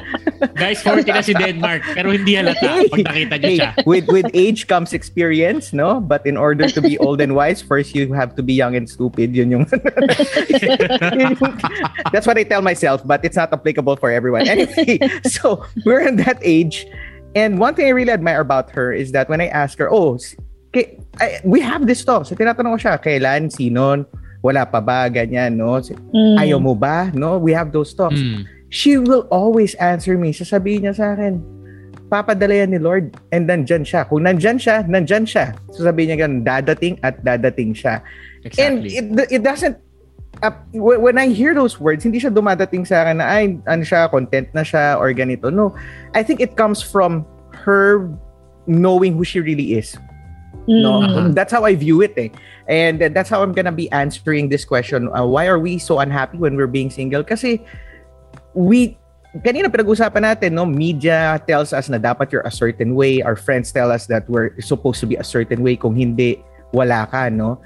[0.57, 1.83] Guys, 40 na si Denmark.
[1.93, 3.71] Pero hindi halata pag nakita niyo Hey, siya.
[3.85, 6.01] with with age comes experience, no?
[6.01, 8.89] But in order to be old and wise, first you have to be young and
[8.89, 9.37] stupid.
[9.37, 11.59] Yun yung, yun yung-
[12.13, 14.49] That's what I tell myself, but it's not applicable for everyone.
[14.49, 14.99] Anyway,
[15.29, 16.87] so we're in that age,
[17.37, 20.19] and one thing I really admire about her is that when I ask her, oh,
[20.73, 22.27] kay, I, we have this talk.
[22.27, 24.05] So tinatanong ko siya, kailan, sino,
[24.43, 25.79] wala pa ba, ganyan, no?
[25.81, 26.39] Mm.
[26.41, 27.11] Ayaw mo ba?
[27.13, 28.47] No, we have those talks Mm.
[28.71, 30.31] She will always answer me.
[30.33, 31.43] Sasabihin niya sa akin,
[32.07, 34.07] papadala yan ni Lord and nandyan siya.
[34.07, 35.55] Kung nandyan siya, nandyan siya.
[35.75, 38.03] Sasabihin niya ganun, dadating at dadating siya.
[38.59, 38.91] And Exactly.
[38.97, 39.07] it,
[39.39, 39.77] it doesn't,
[40.43, 43.83] uh, wh- when I hear those words, hindi siya dumadating sa akin na, ay, ano
[43.83, 45.51] siya, content na siya or ganito.
[45.53, 45.75] No,
[46.15, 48.09] I think it comes from her
[48.67, 49.99] knowing who she really is.
[50.71, 51.35] No, Mhm.
[51.35, 52.15] that's how I view it.
[52.15, 52.31] Eh.
[52.71, 55.11] And that's how I'm gonna be answering this question.
[55.11, 57.27] Uh, why are we so unhappy when we're being single?
[57.27, 57.59] Kasi
[58.55, 58.97] we
[59.45, 63.23] kanina pinag-usapan natin, no, media tells us na dapat you're a certain way.
[63.23, 65.79] Our friends tell us that we're supposed to be a certain way.
[65.79, 66.43] Kung hindi,
[66.75, 67.63] wala ka, no?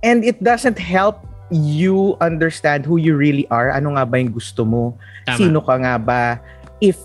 [0.00, 1.20] And it doesn't help
[1.52, 3.68] you understand who you really are.
[3.68, 4.96] Ano nga ba yung gusto mo?
[5.28, 5.36] Tama.
[5.36, 6.40] Sino ka nga ba?
[6.80, 6.96] If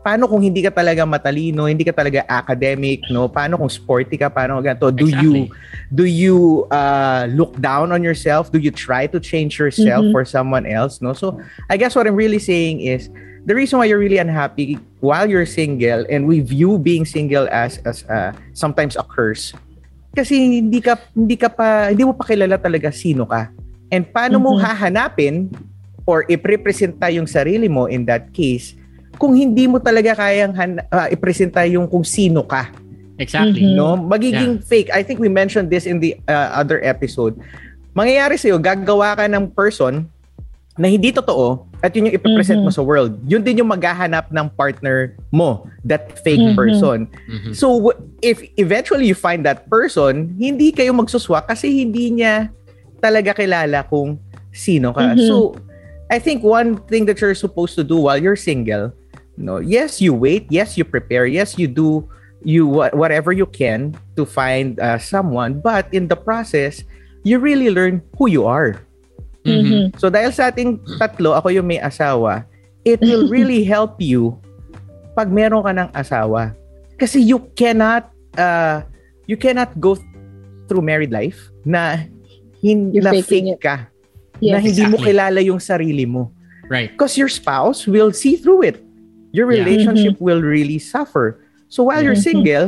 [0.00, 3.28] paano kung hindi ka talaga matalino, hindi ka talaga academic, no?
[3.28, 4.88] Paano kung sporty ka, paano ganito?
[4.88, 5.92] Do you Exactly.
[5.92, 6.36] do you
[6.72, 8.48] uh, look down on yourself?
[8.48, 10.12] Do you try to change yourself Mhm.
[10.12, 11.04] for someone else?
[11.04, 11.12] No.
[11.12, 11.36] So
[11.68, 13.12] I guess what I'm really saying is
[13.44, 17.76] the reason why you're really unhappy while you're single and we view being single as
[17.84, 19.52] as uh, sometimes a curse
[20.10, 23.52] kasi hindi ka hindi ka pa hindi mo pa kilala talaga sino ka.
[23.92, 24.62] And paano mo Mhm.
[24.64, 25.34] hahanapin
[26.08, 28.74] or i-representa yung sarili mo in that case
[29.20, 32.72] kung hindi mo talaga kayang han- uh, i-presenta yung kung sino ka
[33.20, 33.76] Exactly.
[33.76, 37.36] No magiging fake i think we mentioned this in the uh, other episode
[37.92, 40.08] mangyayari sa'yo gagawa ka ng person
[40.80, 42.76] na hindi totoo at yun yung ipipresent mo Mhm.
[42.76, 46.56] sa world yun din yung maghahanap ng partner mo that fake Mhm.
[46.56, 47.52] person Mhm.
[47.52, 47.92] so
[48.24, 52.48] if eventually you find that person hindi kayo magsuswa kasi hindi niya
[52.96, 54.16] talaga kilala kung
[54.48, 55.20] sino ka Mhm.
[55.20, 55.52] so
[56.08, 58.96] I think one thing that you're supposed to do while you're single
[59.36, 62.02] no yes you wait yes you prepare yes you do
[62.40, 66.82] you wha- whatever you can to find uh, someone but in the process
[67.22, 68.80] you really learn who you are
[69.40, 69.64] Mhm.
[69.64, 69.84] Mhm.
[69.96, 72.44] so dahil sa ating tatlo ako yung may asawa
[72.84, 74.36] it will really help you
[75.16, 76.52] pag meron ka ng asawa
[77.00, 78.84] kasi you cannot uh,
[79.24, 79.96] you cannot go
[80.68, 82.04] through married life na
[82.60, 83.16] hin, You're na
[83.56, 83.88] ka
[84.40, 84.64] na Yes.
[84.72, 85.06] hindi mo Exactly.
[85.12, 86.32] kilala yung sarili mo
[86.68, 86.92] Right.
[86.92, 88.76] because your spouse will see through it.
[89.30, 89.62] Your Yeah.
[89.62, 91.38] relationship will really suffer.
[91.70, 92.26] So while you're Mhm.
[92.26, 92.66] single,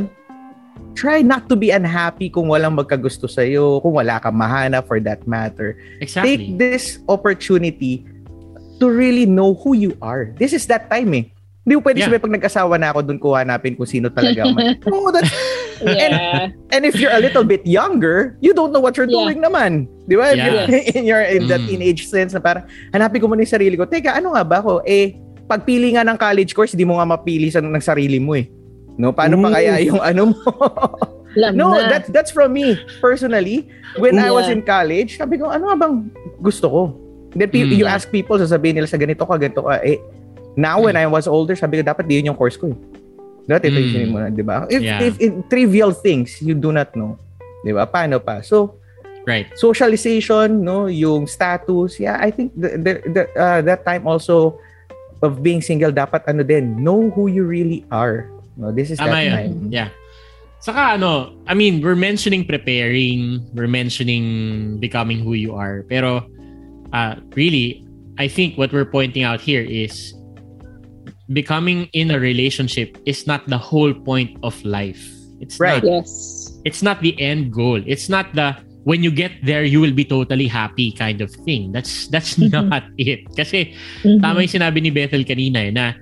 [0.95, 5.27] try not to be unhappy kung walang magkagusto sa'yo, kung wala kang mahanap for that
[5.27, 5.75] matter.
[5.99, 6.23] Exactly.
[6.23, 8.05] Take this opportunity
[8.79, 10.31] to really know who you are.
[10.39, 11.25] This is that time eh.
[11.63, 12.07] Hindi mo pwede Yeah.
[12.11, 14.59] sabihin pag nag-asawa na ako doon ko hanapin kung sino talaga ako.
[14.91, 15.31] no, that's,
[15.79, 16.51] Yeah.
[16.71, 19.19] and if you're a little bit younger, you don't know what you're Yeah.
[19.23, 19.87] doing naman.
[20.07, 20.35] Di ba?
[20.35, 20.67] Yeah.
[20.95, 21.67] in your in the Mm.
[21.67, 23.87] teenage sense na parang hanapin ko muna yung sarili ko.
[23.87, 24.83] Teka, ano nga ba ako?
[24.83, 28.47] Eh, pagpili nga ng college course, di mo nga mapili sa ng sarili mo eh.
[28.95, 29.55] No, paano pa Ooh.
[29.55, 30.37] kaya yung ano mo?
[31.33, 31.89] No, na.
[31.89, 33.65] that's that's from me personally.
[33.97, 34.53] When I was Yeah.
[34.53, 36.81] in college, sabi ko, ano bang gusto ko?
[37.33, 37.73] Then Mm.
[37.73, 39.81] you ask people, sasabihin nila sa ganito ka, ganito ka.
[39.81, 39.97] Eh,
[40.53, 42.77] now when I was older, sabi ko, dapat di yun yung course ko eh.
[43.49, 43.85] Dati ito Mm.
[43.89, 44.69] isipin mo na, di ba?
[44.69, 45.01] If, Yeah.
[45.01, 47.17] if, in trivial things you do not know,
[47.65, 47.89] di ba?
[47.89, 48.45] Paano pa?
[48.45, 48.77] So,
[49.25, 49.49] Right.
[49.57, 54.61] socialization, no, yung status, yeah, I think the, the, the, uh, that time also
[55.23, 58.27] of being single, dapat ano din, know who you really are.
[58.59, 59.31] No, this is Tama that yun.
[59.33, 59.55] time.
[59.71, 59.89] Yeah.
[60.59, 65.83] Saka ano, I mean, we're mentioning preparing, we're mentioning becoming who you are.
[65.89, 66.23] Pero
[66.93, 67.83] uh, really,
[68.19, 70.13] I think what we're pointing out here is
[71.31, 75.01] becoming in a relationship is not the whole point of life.
[75.39, 75.83] It's Right.
[75.83, 76.51] not Yes.
[76.63, 77.81] it's not the end goal.
[77.83, 81.71] It's not the when you get there you will be totally happy kind of thing.
[81.71, 82.51] That's that's Mhm.
[82.67, 83.23] not it.
[83.35, 83.71] Kasi
[84.03, 84.19] Mhm.
[84.19, 85.95] tama yung sinabi ni Bethel kanina eh, na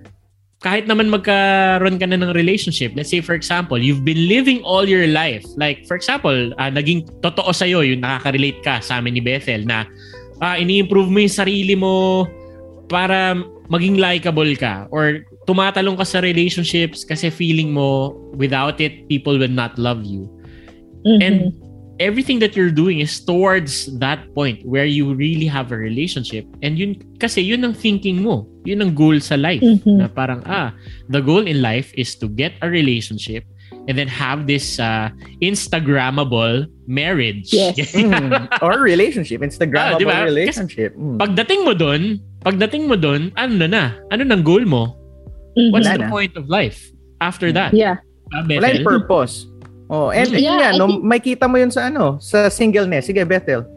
[0.61, 4.85] kahit naman magkaroon ka na ng relationship, let's say for example, you've been living all
[4.85, 5.41] your life.
[5.57, 9.89] Like for example, ah, naging totoo sa'yo, yung nakaka-relate ka sa amin ni Bethel na
[10.37, 12.25] ah, ini-improve mo yung sarili mo
[12.89, 13.37] para
[13.73, 19.49] maging likable ka or tumatalong ka sa relationships kasi feeling mo without it, people will
[19.53, 20.29] not love you
[21.01, 21.19] Mhm.
[21.25, 21.37] and
[22.01, 26.75] everything that you're doing is towards that point where you really have a relationship and
[26.75, 30.01] yun kasi yun ang thinking mo yun ang goal sa life Mhm.
[30.01, 30.73] na parang ah
[31.07, 33.45] the goal in life is to get a relationship
[33.85, 35.09] and then have this uh,
[35.41, 37.77] instagrammable marriage Yes.
[37.97, 38.49] Mm.
[38.61, 40.25] or relationship, Instagram Ah, di ba?
[40.25, 40.93] relationship.
[40.97, 41.17] Mm.
[41.21, 42.01] pagdating mo doon
[42.41, 44.97] pagdating mo doon ano na na ano nang goal mo
[45.53, 45.69] Mhm.
[45.69, 46.09] what's Wala the na.
[46.09, 46.89] point of life
[47.21, 48.01] after that Yeah.
[48.31, 49.43] Ah, Wala yung purpose.
[49.91, 53.11] Oh, and Yeah, nga, I no, think- makita mo yun sa ano, sa singleness.
[53.11, 53.67] Sige, Bethel.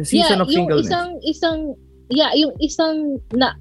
[0.00, 0.88] Sa season yeah, of yung singleness.
[0.88, 1.58] isang isang
[2.08, 3.52] yeah, yung isang na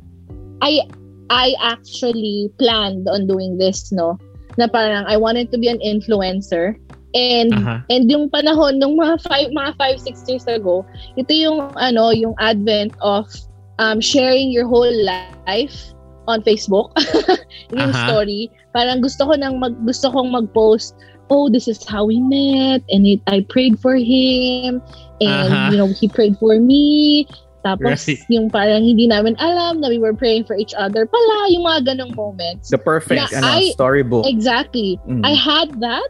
[0.64, 0.88] I
[1.28, 4.16] I actually planned on doing this, no.
[4.56, 6.80] Na parang I wanted to be an influencer.
[7.12, 7.84] And Aha.
[7.92, 10.88] and yung panahon ng mga five mga 5 6 years ago,
[11.20, 13.28] ito yung ano, yung advent of
[13.84, 15.76] um sharing your whole life
[16.30, 16.94] on Facebook.
[17.76, 18.06] yung Aha.
[18.08, 18.48] story.
[18.72, 20.94] Parang gusto ko nang mag gusto kong mag-post
[21.30, 24.82] oh, this is how we met, and it, I prayed for him,
[25.22, 25.70] and Aha.
[25.72, 27.26] you know, he prayed for me.
[27.60, 28.24] Tapos Right.
[28.32, 31.92] yung parang hindi namin alam na we were praying for each other pala, yung mga
[31.92, 32.72] ganong moments.
[32.72, 34.24] The perfect ano, I- storybook.
[34.26, 34.96] Exactly.
[35.04, 35.28] Mm.
[35.28, 36.08] I had that,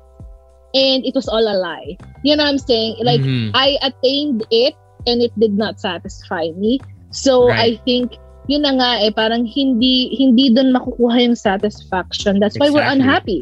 [0.77, 1.97] and it was all a lie.
[2.21, 3.01] You know what I'm saying?
[3.01, 3.49] Like, Mhm.
[3.58, 4.77] I attained it,
[5.10, 6.77] and it did not satisfy me.
[7.10, 7.82] So, Right.
[7.82, 8.13] I think,
[8.45, 12.38] yun na nga eh, parang hindi, hindi dun makukuha yung satisfaction.
[12.38, 13.01] That's why we're Exactly.
[13.01, 13.39] unhappy.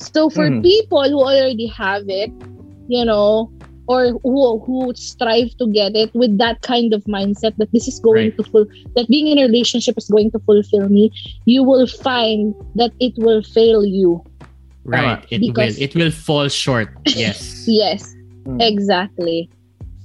[0.00, 0.62] So, for Mhm.
[0.64, 2.32] people who already have it,
[2.88, 3.50] you know,
[3.86, 7.98] or who, who strive to get it with that kind of mindset that this is
[7.98, 8.36] going Right.
[8.38, 11.10] to full that being in a relationship is going to fulfill me
[11.44, 14.22] you will find that it will fail you
[14.86, 15.18] Right.
[15.30, 15.82] It Because- will.
[15.82, 16.88] It will fall short.
[17.18, 17.64] Yes.
[17.82, 18.14] yes
[18.46, 18.62] Mm.
[18.62, 19.50] exactly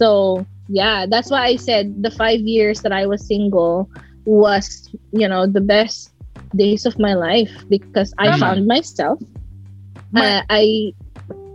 [0.02, 3.88] so yeah that's why i said the five years that i was single
[4.26, 6.10] was you know the best
[6.58, 8.40] days of my life because i Tama.
[8.44, 9.35] found myself Ma-
[10.16, 10.92] uh, i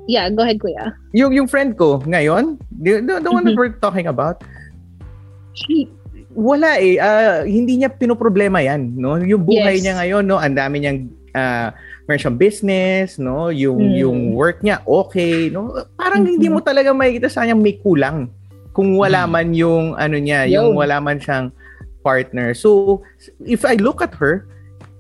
[0.06, 3.60] yeah go ahead kuya yung, yung friend ko ngayon, the, the, the one that Mhm.
[3.60, 4.42] we're talking about,
[5.54, 5.90] he-
[6.30, 6.94] wala eh.
[6.96, 8.94] ah, hindi niya pinoproblema yan.
[8.94, 9.18] No?
[9.18, 9.82] Yung buhay Yes.
[9.82, 10.38] niya ngayon, no?
[10.38, 11.74] ang dami niyang ah,
[12.06, 13.50] meron siyang business, no?
[13.50, 13.94] yung, Mm.
[13.98, 15.50] yung work niya okay.
[15.50, 15.70] No?
[15.94, 16.30] Parang Mhm.
[16.38, 18.30] hindi mo talaga makikita sa kanya may kulang.
[18.70, 19.30] Kung wala Mm.
[19.30, 20.70] man yung ano niya, Yo.
[20.70, 21.50] yung wala man siyang
[22.02, 22.54] partner.
[22.54, 23.02] So,
[23.42, 24.46] if I look at her,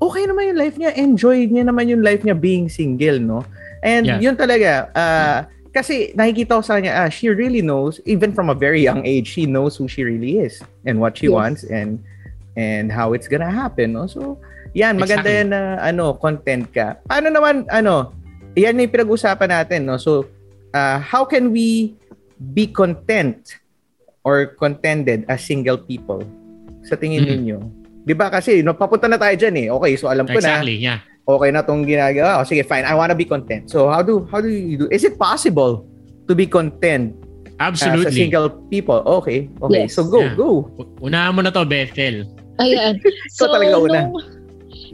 [0.00, 0.90] okay naman yung life niya.
[0.96, 3.44] Enjoy niya naman yung life niya being single, no?
[3.84, 4.20] And Yeah.
[4.20, 8.56] yun talaga, ah, kasi nakikita ko sa kanya, ah, she really knows, even from a
[8.56, 11.36] very young age, she knows who she really is and what she Yes.
[11.36, 12.00] wants and
[12.58, 14.04] and how it's gonna happen, no?
[14.10, 14.36] So,
[14.74, 15.38] yan, maganda Exactly.
[15.38, 16.98] yan na, ano, content ka.
[17.06, 18.12] Paano naman, ano,
[18.58, 19.96] yan na yung pinag-usapan natin, no?
[19.96, 20.26] So,
[20.74, 21.94] ah, how can we
[22.36, 23.56] be content
[24.26, 26.20] or contented as single people?
[26.84, 27.30] Sa tingin Mm.
[27.30, 27.58] ninyo?
[28.00, 29.66] Di ba kasi, no, papunta na tayo dyan eh.
[29.68, 30.76] Okay, so alam ko na, Exactly.
[30.80, 31.00] Yeah.
[31.24, 32.40] okay na tong ginagawa.
[32.40, 32.82] O, sige, fine.
[32.82, 33.68] I wanna be content.
[33.68, 34.86] So, how do how do you do?
[34.90, 35.84] Is it possible
[36.26, 37.14] to be content
[37.60, 38.16] as a Absolutely.
[38.16, 39.04] single people?
[39.20, 39.46] Okay.
[39.60, 39.84] Okay.
[39.86, 39.94] Yes.
[39.94, 40.34] So, go, Yeah.
[40.34, 40.72] go.
[40.98, 42.24] Unahan mo na to, Bethel.
[42.58, 42.98] Ayan.
[43.36, 44.00] Ikaw talaga una.
[44.08, 44.40] nung-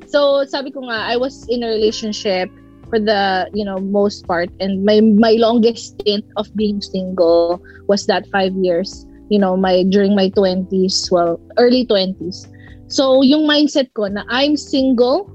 [0.06, 2.46] so, sabi ko nga, I was in a relationship
[2.86, 4.50] for the, you know, most part.
[4.62, 7.58] And my my longest stint of being single
[7.90, 9.06] was that five years.
[9.26, 12.46] You know, my during my 20s, well, early 20s.
[12.88, 15.26] So, yung mindset ko na I'm single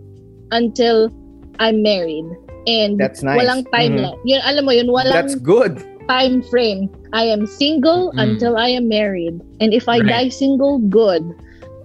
[0.52, 1.12] until
[1.60, 2.26] I'm married.
[2.68, 3.42] And That's nice.
[3.42, 4.16] walang timeline.
[4.24, 5.82] Yun, alam mo yun, walang That's good.
[6.08, 6.90] time frame.
[7.14, 8.20] I am single Mm.
[8.20, 9.40] until I am married.
[9.60, 10.28] And if I Right.
[10.28, 11.24] die single, good.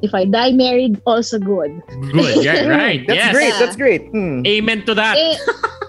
[0.04, 1.72] If I die married, also good.
[2.12, 2.44] Good.
[2.44, 3.00] Yeah, right.
[3.08, 3.32] That's yes.
[3.32, 3.48] great.
[3.54, 3.60] Yeah.
[3.60, 4.02] That's great.
[4.12, 4.44] Hmm.
[4.44, 5.16] Amen to that.
[5.16, 5.36] Eh,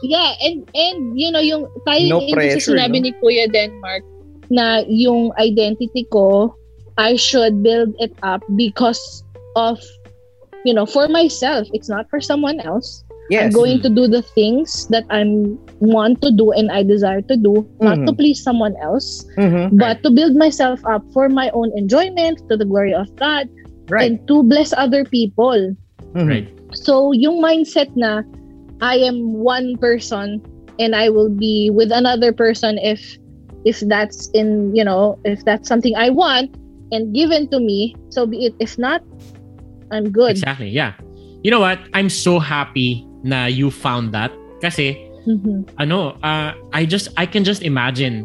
[0.01, 3.03] yeah, and and you know, yung tying No into pressure, sa sinabi no?
[3.03, 4.03] ni Kuya Denmark
[4.47, 6.55] na yung identity ko,
[6.95, 8.99] I should build it up because
[9.57, 9.81] of,
[10.61, 11.65] you know, for myself.
[11.73, 13.01] It's not for someone else.
[13.29, 13.43] Yes.
[13.43, 17.35] I'm going to do the things that I'm want to do and I desire to
[17.35, 18.17] do, not to Mhm.
[18.17, 19.75] please someone else, Mhm.
[19.75, 23.51] but to build myself up for my own enjoyment, to the glory of God,
[23.91, 24.07] Right.
[24.07, 25.75] and to bless other people.
[26.15, 26.27] Mhm.
[26.27, 26.47] Right.
[26.71, 28.23] So, yung mindset na
[28.79, 30.39] I am one person
[30.79, 33.01] and I will be with another person if
[33.65, 36.55] if that's in, you know, if that's something I want
[36.95, 38.55] and given to me, so be it.
[38.63, 39.03] If not,
[39.91, 40.31] I'm good.
[40.37, 40.69] Exactly.
[40.69, 40.93] Yeah.
[41.43, 41.79] You know what?
[41.93, 45.67] I'm so happy na you found that kasi Mhm.
[45.77, 48.23] ano, uh, I just I can just imagine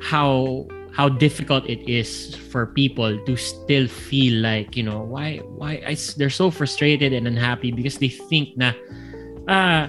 [0.00, 5.78] how how difficult it is for people to still feel like, you know, why why
[5.86, 8.74] I, they're so frustrated and unhappy because they think na
[9.46, 9.86] ah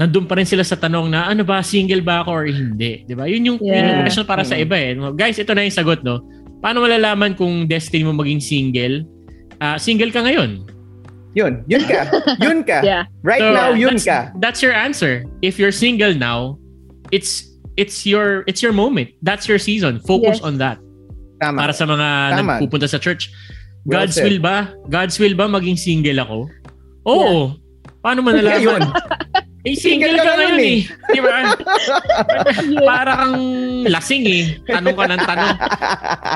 [0.00, 3.14] nandun pa rin sila sa tanong na ano ba single ba ako or hindi, 'di
[3.14, 3.28] ba?
[3.28, 4.04] Yun yung, yun yung Yeah.
[4.08, 4.96] question para sa iba eh.
[5.14, 6.24] Guys, ito na yung sagot, no.
[6.60, 9.04] Paano malalaman kung destiny mo maging single?
[9.60, 10.64] Ah, single ka ngayon.
[11.36, 12.10] Yun, yun ka.
[12.42, 12.82] Yun ka.
[12.88, 13.06] Yeah.
[13.22, 14.18] Right So, now, yun that's, ka.
[14.42, 15.22] That's your answer.
[15.44, 16.58] If you're single now,
[17.14, 17.46] it's
[17.78, 19.14] it's your it's your moment.
[19.22, 20.00] That's your season.
[20.02, 20.46] Focus Yes.
[20.46, 20.82] on that.
[21.38, 21.56] Tama.
[21.60, 22.58] Para sa mga Tama.
[22.58, 23.30] nagpupunta sa church.
[23.86, 24.26] Well God's said.
[24.26, 24.74] will ba?
[24.90, 26.38] God's will ba maging single ako?
[27.06, 27.54] Oo.
[28.02, 28.90] Paano mo nalaman?
[29.60, 30.78] Eh, single, Single ka ka ngayon ngayon eh.
[30.88, 31.32] Di ba?
[31.36, 32.80] Yeah.
[32.88, 33.36] Para kang
[33.84, 34.42] lasing eh.
[34.64, 35.56] Tanong ka ng tanong.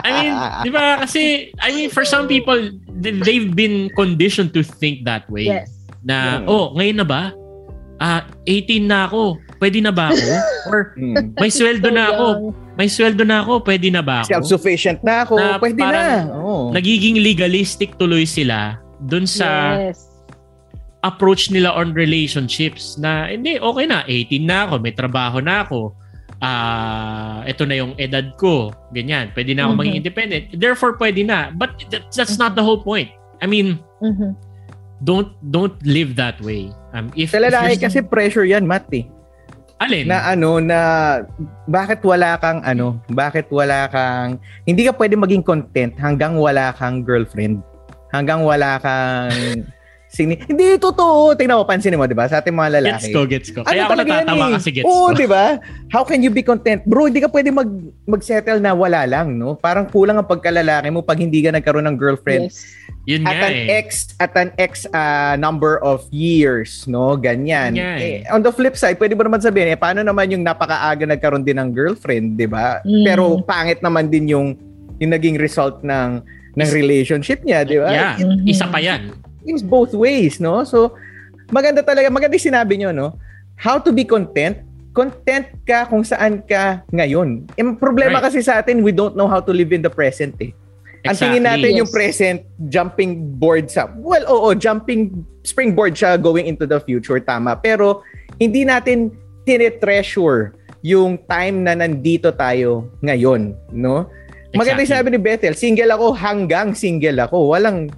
[0.05, 1.01] I mean, di ba?
[1.01, 1.23] Kasi,
[1.57, 2.57] I mean, for some people,
[2.91, 5.73] they- they've been conditioned to think that way Yes.
[6.01, 6.47] na, Mm.
[6.47, 7.23] oh, ngayon na ba?
[7.97, 9.41] Ah, 18 na ako.
[9.57, 10.29] Pwede na ba ako?
[10.69, 11.33] Or Hmm.
[11.41, 12.27] may sweldo So na ako.
[12.75, 13.65] May sweldo na ako.
[13.65, 14.29] Pwede na ba ako?
[14.29, 15.41] Self-sufficient na ako.
[15.41, 16.29] Na Pwede na.
[16.29, 16.75] Oo.
[16.75, 20.11] Nagiging legalistic tuloy sila dun sa yes.
[21.05, 24.09] Approach nila on relationships na hindi, okay na.
[24.09, 24.75] 18 na ako.
[24.81, 25.93] May trabaho na ako.
[26.41, 28.73] Ah, ito na yung edad ko.
[28.91, 29.33] Ganyan.
[29.33, 29.81] Pwede na ako Mhm.
[29.81, 30.45] maging independent.
[30.57, 31.53] Therefore, pwede na.
[31.53, 33.13] But that, that's not the whole point.
[33.41, 34.33] I mean, Mhm.
[35.01, 36.73] don't don't live that way.
[36.97, 39.05] Um, if, Sa lalaki if you're- kasi pressure yan, Matt eh.
[39.77, 40.09] alin?
[40.09, 40.79] Na ano, na
[41.67, 47.05] bakit wala kang ano, bakit wala kang, hindi ka pwede maging content hanggang wala kang
[47.05, 47.61] girlfriend.
[48.09, 49.67] Hanggang wala kang,
[50.15, 51.35] sini hindi, totoo.
[51.35, 52.31] Tingnan mo, pansinin mo, di ba?
[52.31, 53.11] Sa ating mga lalaki.
[53.11, 53.61] Gets ko, gets ko.
[53.67, 54.53] Kaya ako talaga yan natatawa eh.
[54.55, 55.19] kasi gets Oo, ko.
[55.19, 55.45] di ba?
[55.91, 56.81] How can you be content?
[56.87, 57.69] Bro, hindi ka pwede mag,
[58.07, 59.59] mag-settle na wala lang, no?
[59.59, 62.65] Parang kulang ang pagkalalaki mo pag hindi ka nagkaroon ng girlfriend Yes.
[63.05, 63.81] Yun at nga an eh.
[63.85, 67.21] X at an X ah, number of years, no?
[67.21, 67.77] Ganyan.
[67.77, 68.33] Yeah, eh, eh.
[68.33, 71.61] on the flip side, pwede mo naman sabihin, eh, paano naman yung napakaaga nagkaroon din
[71.61, 72.81] ng girlfriend, di ba?
[72.81, 73.05] Mm.
[73.05, 74.57] Pero pangit naman din yung
[75.03, 77.91] yung naging result ng ng relationship niya, di ba?
[77.93, 78.47] Yeah, Mhm.
[78.49, 79.13] isa pa yan.
[79.45, 80.65] Means both ways, no?
[80.65, 80.97] So,
[81.53, 83.09] maganda talaga, maganda yung sinabi nyo, no?
[83.55, 84.65] How to be content,
[84.97, 87.47] content ka kung saan ka ngayon.
[87.61, 88.33] Yung problema Right.
[88.33, 90.51] kasi sa atin, we don't know how to live in the present eh.
[91.05, 91.79] Ang tingin natin Yes.
[91.85, 92.39] yung present,
[92.73, 95.13] jumping board sa, well, oo, jumping
[95.45, 97.61] springboard siya going into the future, tama.
[97.61, 98.01] Pero,
[98.41, 99.13] hindi natin
[99.45, 104.09] tinetreasure yung time na nandito tayo ngayon, no?
[104.55, 104.97] Maganda yung Exactly.
[104.97, 107.53] sabi ni Bethel, single ako hanggang single ako.
[107.53, 107.91] Walang,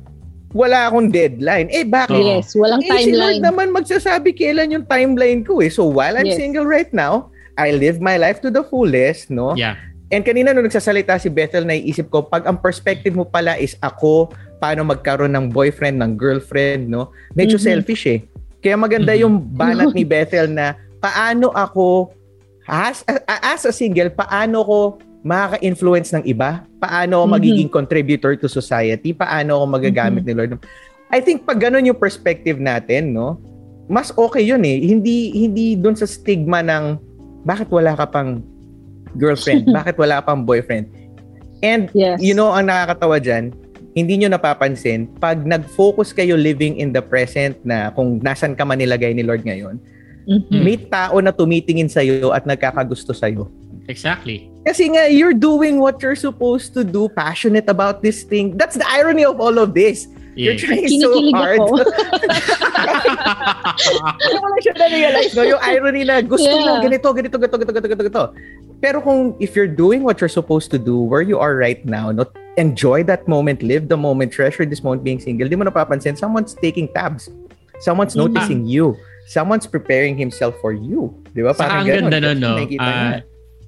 [0.53, 1.67] wala akong deadline.
[1.69, 2.17] Eh, bakit?
[2.17, 2.55] Yes.
[2.55, 3.43] Walang Eh, si Lord timeline.
[3.43, 5.69] naman magsasabi kailan yung timeline ko eh.
[5.69, 6.39] So, while I'm Yes.
[6.39, 9.57] single right now, I live my life to the fullest, no?
[9.57, 9.81] Yeah.
[10.07, 14.31] And kanina nung nagsasalita si Bethel, naiisip ko, pag ang perspective mo pala is ako,
[14.57, 17.11] paano magkaroon ng boyfriend, ng girlfriend, no?
[17.33, 17.65] Medyo Mhm.
[17.65, 18.21] selfish eh.
[18.61, 19.21] Kaya maganda Mhm.
[19.21, 22.15] yung banat ni Bethel na paano ako,
[22.65, 23.03] as,
[23.43, 24.79] as a single, paano ko
[25.27, 26.63] makaka-influence ng iba?
[26.79, 27.35] Paano ako Mhm.
[27.35, 29.11] magiging contributor to society?
[29.11, 30.55] Paano ako magagamit ni Lord?
[31.11, 33.43] I think pag ganun yung perspective natin, no?
[33.87, 34.79] Mas okay yun eh.
[34.81, 36.99] Hindi hindi doon sa stigma ng
[37.43, 38.43] bakit wala ka pang
[39.15, 39.67] girlfriend?
[39.79, 40.87] bakit wala ka pang boyfriend?
[41.59, 42.23] And Yes.
[42.23, 43.51] you know, ang nakakatawa dyan,
[43.95, 48.77] hindi nyo napapansin, pag nag-focus kayo living in the present na kung nasan ka man
[48.77, 49.81] nilagay ni Lord ngayon,
[50.27, 50.61] Mhm.
[50.61, 53.47] may tao na tumitingin sa'yo at nagkakagusto sa'yo.
[53.89, 54.51] Exactly.
[54.67, 58.59] Kasi nga, you're doing what you're supposed to do, passionate about this thing.
[58.59, 60.11] That's the irony of all of this.
[60.37, 60.69] You're Yeah.
[60.69, 61.61] trying so Kinikilig hard.
[61.65, 61.75] ako.
[64.37, 65.43] Mo lang siya na-realize, no?
[65.49, 66.83] Yung irony na gusto mo Yeah.
[66.85, 68.23] ganito, ganito, ganito, ganito, ganito, ganito.
[68.77, 72.13] Pero kung if you're doing what you're supposed to do, where you are right now,
[72.13, 72.29] not
[72.61, 76.53] enjoy that moment, live the moment, treasure this moment being single, di mo napapansin, someone's
[76.53, 77.33] taking tabs.
[77.81, 78.29] Someone's Mhm.
[78.29, 78.93] noticing you.
[79.27, 81.17] Someone's preparing himself for you.
[81.33, 81.57] Di ba?
[81.57, 82.03] Saka Parang ang ganun.
[82.13, 82.53] ganda nun, no?
[82.61, 83.25] Niya.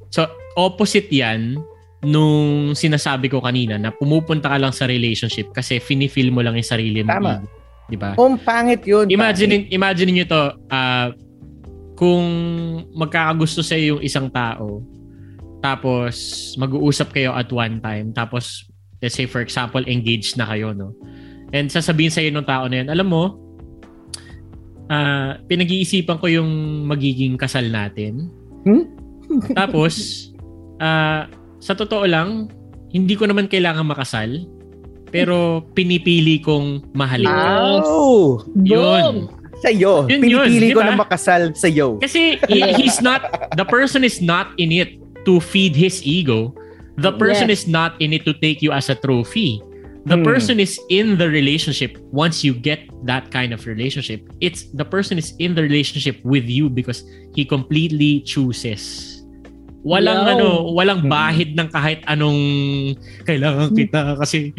[0.09, 1.61] So, opposite yan
[2.05, 6.67] nung sinasabi ko kanina na pumupunta ka lang sa relationship kasi finifeel mo lang yung
[6.67, 7.11] sarili mo.
[7.11, 7.43] Tama.
[7.89, 8.15] Di ba?
[8.15, 9.09] Oh, pangit yun.
[9.11, 11.11] Imagine, imagine niyo to, ah,
[11.99, 12.27] kung
[12.95, 14.85] magkakagusto sa yung isang tao,
[15.59, 16.15] tapos
[16.55, 18.71] mag-uusap kayo at one time, tapos
[19.03, 20.95] let's say for example, engaged na kayo, no?
[21.51, 23.35] And sasabihin sa ng tao na yun, alam mo,
[24.87, 26.51] ah, pinag-iisipan ko yung
[26.87, 28.31] magiging kasal natin.
[28.63, 28.98] Hmm?
[29.55, 30.29] Tapos,
[30.79, 32.49] ah, sa totoo lang,
[32.91, 34.47] hindi ko naman kailangan makasal.
[35.09, 37.51] Pero pinipili kong mahalin ka.
[37.83, 38.45] Oh!
[38.61, 39.29] Yun.
[39.59, 40.07] Sa'yo.
[40.07, 40.93] Yun yun, Pinipili di ko ba?
[40.93, 41.99] na makasal sa'yo.
[41.99, 43.24] Kasi he- he's not,
[43.57, 46.55] the person is not in it to feed his ego.
[46.99, 49.62] The person is not in it to take you as a trophy.
[50.07, 50.24] The Hmm.
[50.24, 54.24] person is in the relationship once you get that kind of relationship.
[54.41, 57.03] It's the person is in the relationship with you because
[57.35, 59.18] he completely chooses.
[59.89, 60.32] Walang Wow.
[60.36, 61.09] ano, walang Hmm.
[61.09, 62.41] bahid ng kahit anong
[63.24, 64.53] kailangan kita kasi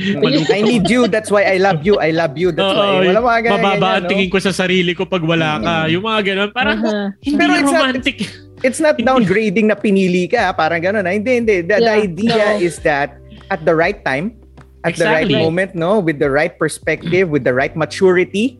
[0.49, 1.05] I need you.
[1.05, 2.01] That's why I love you.
[2.01, 2.49] I love you.
[2.49, 2.89] That's why.
[2.89, 3.53] Oo, Wala mga ganyan.
[3.53, 4.09] mababa ganyan, ang no?
[4.09, 5.75] tingin ko sa sarili ko pag wala ka.
[5.85, 5.89] Mm.
[5.93, 6.49] Yung mga ganun.
[6.49, 7.13] Parang Aha.
[7.21, 8.15] hindi Pero it's not- romantic.
[8.59, 10.51] It's not downgrading na pinili ka.
[10.51, 11.05] Parang gano'n.
[11.05, 11.13] ah.
[11.13, 11.55] Hindi, hindi.
[11.63, 12.59] The, the Yeah, idea no.
[12.59, 13.15] is that
[13.47, 14.35] at the right time,
[14.83, 15.39] at the right Exactly.
[15.39, 18.59] moment, no, with the right perspective, with the right maturity,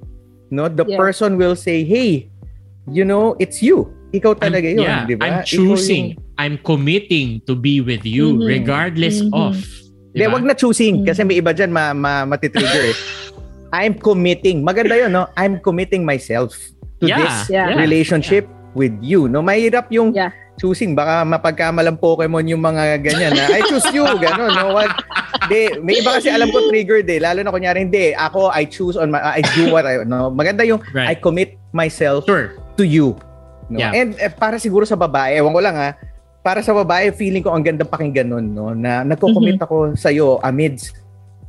[0.49, 0.95] no, the Yeah.
[0.95, 2.31] person will say, hey,
[2.87, 3.91] you know, it's you.
[4.09, 5.23] Ikaw talaga I'm, yun, yeah, di ba?
[5.25, 6.05] I'm Ikaw choosing.
[6.15, 8.47] yung- I'm committing to be with you Mhm.
[8.47, 9.35] regardless Mhm.
[9.35, 9.59] of.
[10.09, 10.33] Diba?
[10.33, 11.05] wag na choosing Mm.
[11.05, 12.97] kasi may iba dyan ma, ma, matitrigger eh.
[13.77, 14.65] I'm committing.
[14.65, 15.29] Maganda yun, no?
[15.37, 16.57] I'm committing myself
[16.97, 17.77] to Yeah, this yeah.
[17.77, 19.29] relationship with you.
[19.29, 20.33] No, mahirap yung Yeah.
[20.57, 20.97] choosing.
[20.97, 24.49] Baka mapagkamalang Pokemon yung mga ganyan na I choose you, gano'n.
[24.49, 24.73] No?
[24.73, 24.91] Wag,
[25.45, 27.21] de, may iba kasi alam ko triggered eh.
[27.21, 30.33] Lalo na kunyari, hindi, ako, I choose on my, I do what I, no?
[30.33, 31.21] Maganda yung I Right.
[31.21, 32.57] commit myself Sure.
[32.75, 33.13] to you.
[33.69, 33.77] No?
[33.77, 33.93] Yeah.
[33.93, 35.93] And eh, para siguro sa babae, ewan ko lang ha,
[36.49, 38.73] para sa babae, feeling ko ang ganda pakinggan nun, no?
[38.73, 40.97] Na nagko-commit ako sa iyo amidst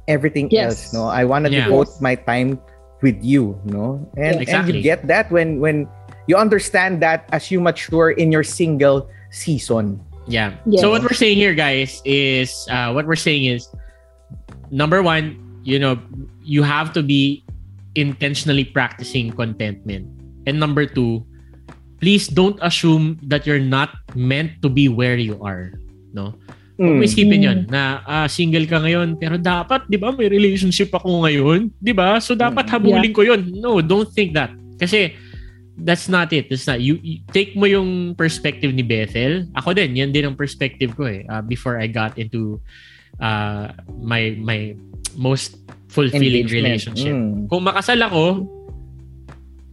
[0.04, 0.68] everything Yes.
[0.68, 1.08] else, no?
[1.08, 1.72] I want to Yeah.
[1.72, 2.60] devote my time
[3.00, 4.04] with you, no?
[4.20, 4.60] And Yeah.
[4.60, 4.84] and you Exactly.
[4.84, 5.88] get that when when
[6.28, 10.04] you understand that as you mature in your single season.
[10.28, 10.60] Yeah.
[10.68, 10.84] Yeah.
[10.84, 13.72] So what we're saying here, guys, is uh, what we're saying is
[14.68, 15.96] number one, you know,
[16.44, 17.40] you have to be
[17.96, 20.04] intentionally practicing contentment,
[20.44, 21.24] and number two,
[22.00, 25.76] please don't assume that you're not meant to be where you are.
[26.10, 26.32] No.
[26.80, 27.08] Huwag mo Mm.
[27.12, 31.68] isipin yun na ah, single ka ngayon pero dapat 'di ba may relationship ako ngayon
[31.76, 32.72] 'di ba so dapat Mm.
[32.72, 34.48] habulin ko yun no don't think that
[34.80, 35.12] kasi
[35.84, 39.92] that's not it that's not you, you- take mo yung perspective ni Bethel ako din
[39.92, 42.56] yan din ang perspective ko eh ah, before I got into
[43.20, 44.72] uh, my my
[45.20, 45.60] most
[45.92, 46.80] fulfilling Engagement.
[46.80, 47.44] relationship Mm.
[47.44, 48.48] kung makasal ako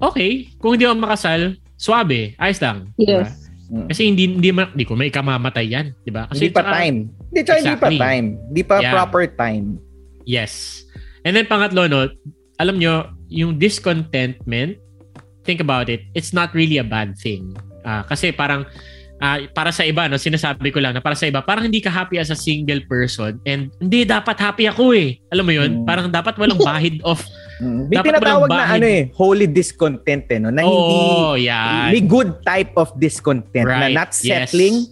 [0.03, 3.23] okay kung hindi ako makasal swabe ayos lang diba?
[3.23, 3.47] Yes.
[3.85, 6.75] kasi hindi hindi, ma- hindi ko may kamamatay yan 'di ba kasi Hindi pa tsaka-
[6.75, 6.97] time.
[7.27, 7.97] Hindi, tsaka hindi pa Exactly.
[7.99, 8.27] time.
[8.47, 8.93] Hindi pa Yeah.
[8.93, 9.65] proper time.
[10.23, 10.53] Yes.
[11.21, 12.07] And then pangatlo, no,
[12.57, 12.93] alam nyo,
[13.27, 14.79] yung discontentment,
[15.43, 17.51] think about it, it's not really a bad thing.
[17.83, 18.63] Ah, kasi parang,
[19.17, 21.87] ah, para sa iba, no, sinasabi ko lang na para sa iba, parang hindi ka
[21.87, 25.19] happy as a single person and hindi, dapat happy ako eh.
[25.29, 25.71] Alam mo yun?
[25.73, 25.85] Mm.
[25.85, 27.19] Parang dapat walang bahid of,
[27.57, 27.89] Mm.
[27.89, 30.53] May Dapat tinatawag na ano eh, holy discontent eh, no?
[30.53, 31.89] Na hindi, oh, yan.
[31.93, 33.97] may good type of discontent na Right.
[33.97, 34.49] not Yes.
[34.53, 34.85] settling,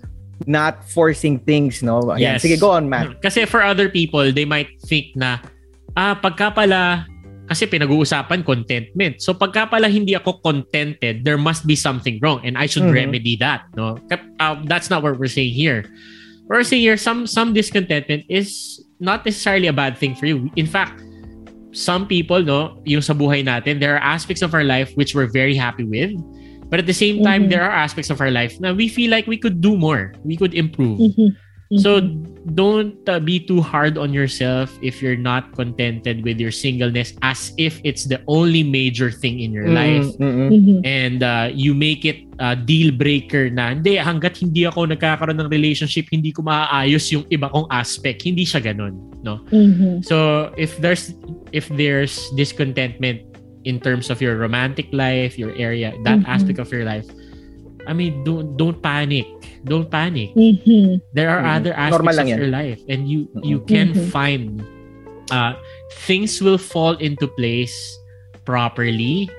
[0.50, 2.02] not forcing things, no?
[2.14, 2.42] Ayan, Yes.
[2.42, 3.22] Sige, go on, Matt.
[3.22, 5.38] Kasi for other people, they might think na,
[5.94, 7.06] ah, pagka pala,
[7.46, 9.22] kasi pinag-uusapan contentment.
[9.22, 12.98] So pagka pala hindi ako contented, there must be something wrong and I should Mhm.
[12.98, 13.70] remedy that.
[13.78, 15.86] No, uh, that's not what we're saying here.
[16.50, 20.50] We're saying here some some discontentment is not necessarily a bad thing for you.
[20.58, 21.05] In fact,
[21.76, 25.28] some people, no, yung sa buhay natin, there are aspects of our life which we're
[25.30, 26.16] very happy with.
[26.72, 27.50] But at the same time, Mhm.
[27.54, 30.16] there are aspects of our life na we feel like we could do more.
[30.26, 31.14] We could improve.
[31.82, 32.54] So Mhm.
[32.54, 37.58] don't uh, be too hard on yourself if you're not contented with your singleness as
[37.58, 40.50] if it's the only major thing in your life Mm, mm, mm.
[40.54, 40.80] Mhm.
[40.86, 45.50] and uh, you make it a deal breaker na hindi hanggat hindi ako nagkakaroon ng
[45.50, 48.94] relationship hindi ko maaayos yung iba kong aspect hindi siya ganun
[49.26, 50.06] no Mhm.
[50.06, 51.18] so if there's
[51.50, 53.26] if there's discontentment
[53.66, 57.10] in terms of your romantic life your area that aspect of your life
[57.88, 59.26] I mean don't don't panic
[59.64, 61.02] don't panic Mhm.
[61.14, 61.56] there are Mm.
[61.56, 62.38] other Normal aspects lang of yan.
[62.42, 63.46] your life and you Mm-mm.
[63.46, 64.10] you can Mhm.
[64.10, 64.44] find
[65.34, 65.54] uh
[66.06, 67.74] things will fall into place
[68.46, 69.30] properly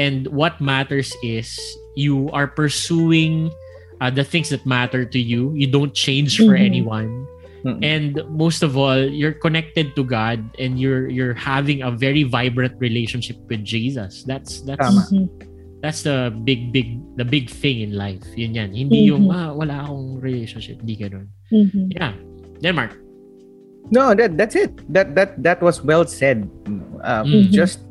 [0.00, 1.52] and what matters is
[1.94, 3.52] you are pursuing
[4.00, 6.66] uh, the things that matter to you you don't change for Mhm.
[6.66, 7.10] anyone
[7.80, 12.76] and most of all you're connected to God and you're you're having a very vibrant
[12.76, 15.08] relationship with Jesus that's that's Tama.
[15.84, 19.36] That's the big big the big thing in life yun yan hindi yung Mhm.
[19.36, 21.92] ah, wala akong relationship hindi ganun Mhm.
[21.92, 22.16] yeah
[22.58, 22.96] Denmark
[23.92, 24.72] No, that that's it.
[24.88, 26.48] That that that was well said.
[27.04, 27.52] Uh, Mhm.
[27.52, 27.84] Just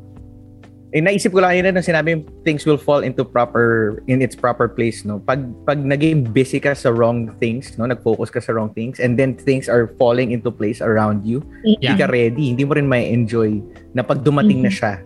[0.90, 4.66] eh, naisip ko lang yun na sinabi things will fall into proper in its proper
[4.66, 8.74] place no pag pag naging busy ka sa wrong things no nag-focus ka sa wrong
[8.74, 11.98] things and then things are falling into place around you hindi Yeah.
[11.98, 13.62] ka ready hindi mo rin may enjoy
[13.94, 14.98] na pag dumating na siya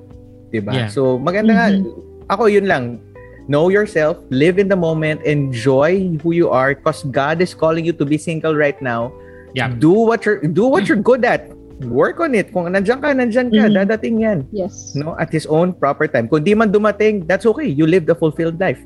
[0.48, 0.88] 'di ba Yeah.
[0.88, 1.84] so maganda nga Mhm.
[2.28, 3.00] Ako yun lang.
[3.48, 7.96] Know yourself, live in the moment, enjoy who you are because God is calling you
[7.96, 9.08] to be single right now.
[9.56, 9.72] Yeah.
[9.72, 11.48] Do what you're do what you're good at.
[11.88, 12.52] Work on it.
[12.52, 13.64] Kung nandiyan ka, nandiyan ka.
[13.64, 13.72] Mhm.
[13.72, 14.38] Dadating yan.
[14.52, 14.92] Yes.
[14.92, 15.16] No?
[15.16, 16.28] At his own proper time.
[16.28, 17.64] Kung di man dumating, that's okay.
[17.64, 18.82] You lived a fulfilled life.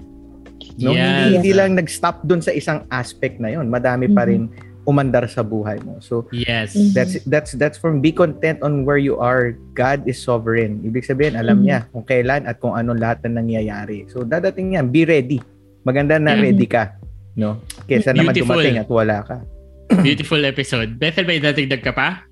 [0.79, 0.95] No?
[0.95, 1.03] Yes.
[1.03, 3.67] Hindi, hindi lang nag-stop dun sa isang aspect na yon.
[3.67, 4.29] Madami pa Mhm.
[4.31, 4.43] rin
[4.83, 6.03] umandar sa buhay mo.
[6.03, 6.75] So, Yes.
[6.75, 6.91] Mhm.
[6.91, 9.55] that's that's that's from be content on where you are.
[9.73, 10.83] God is sovereign.
[10.83, 11.65] Ibig sabihin, alam Mhm.
[11.65, 14.11] niya kung kailan at kung ano lahat na nangyayari.
[14.11, 14.91] So, dadating yan.
[14.91, 15.39] Be ready.
[15.83, 16.43] Maganda na Mhm.
[16.43, 16.95] ready ka.
[17.33, 17.63] No?
[17.87, 18.61] Kesa naman Beautiful.
[18.61, 19.37] dumating at wala ka.
[20.05, 20.99] Beautiful episode.
[20.99, 22.23] Bethel, may datigdag ka pa?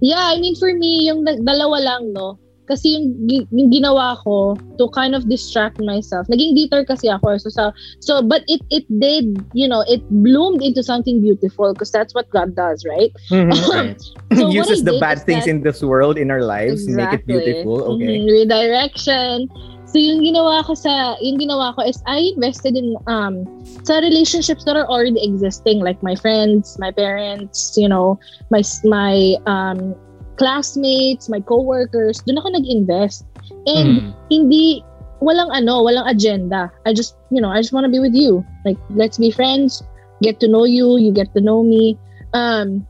[0.00, 2.40] Yeah, I mean for me, yung dalawa lang, no?
[2.70, 6.24] Kasi yung, yung ginawa ko to kind of distract myself.
[6.30, 7.36] Naging bitter kasi ako.
[7.42, 7.64] So, so,
[7.98, 12.30] so but it it did, you know, it bloomed into something beautiful because that's what
[12.30, 13.10] God does, right?
[13.74, 13.98] Right.
[14.38, 17.98] So Uses the bad things that- in this world in our lives, make it beautiful.
[17.98, 18.22] Okay.
[18.22, 19.50] Mhm, Redirection.
[19.90, 23.42] So yung ginawa ko sa yung ginawa ko is I invested in um
[23.82, 28.14] sa relationships that are already existing like my friends, my parents, you know,
[28.54, 29.98] my my um
[30.40, 32.24] classmates, my coworkers.
[32.24, 33.28] Doon ako nag-invest.
[33.68, 34.16] And Mm.
[34.32, 34.80] hindi
[35.20, 36.72] walang ano, walang agenda.
[36.88, 38.40] I just, you know, I just want to be with you.
[38.64, 39.84] Like let's be friends,
[40.24, 42.00] get to know you, you get to know me.
[42.32, 42.88] Um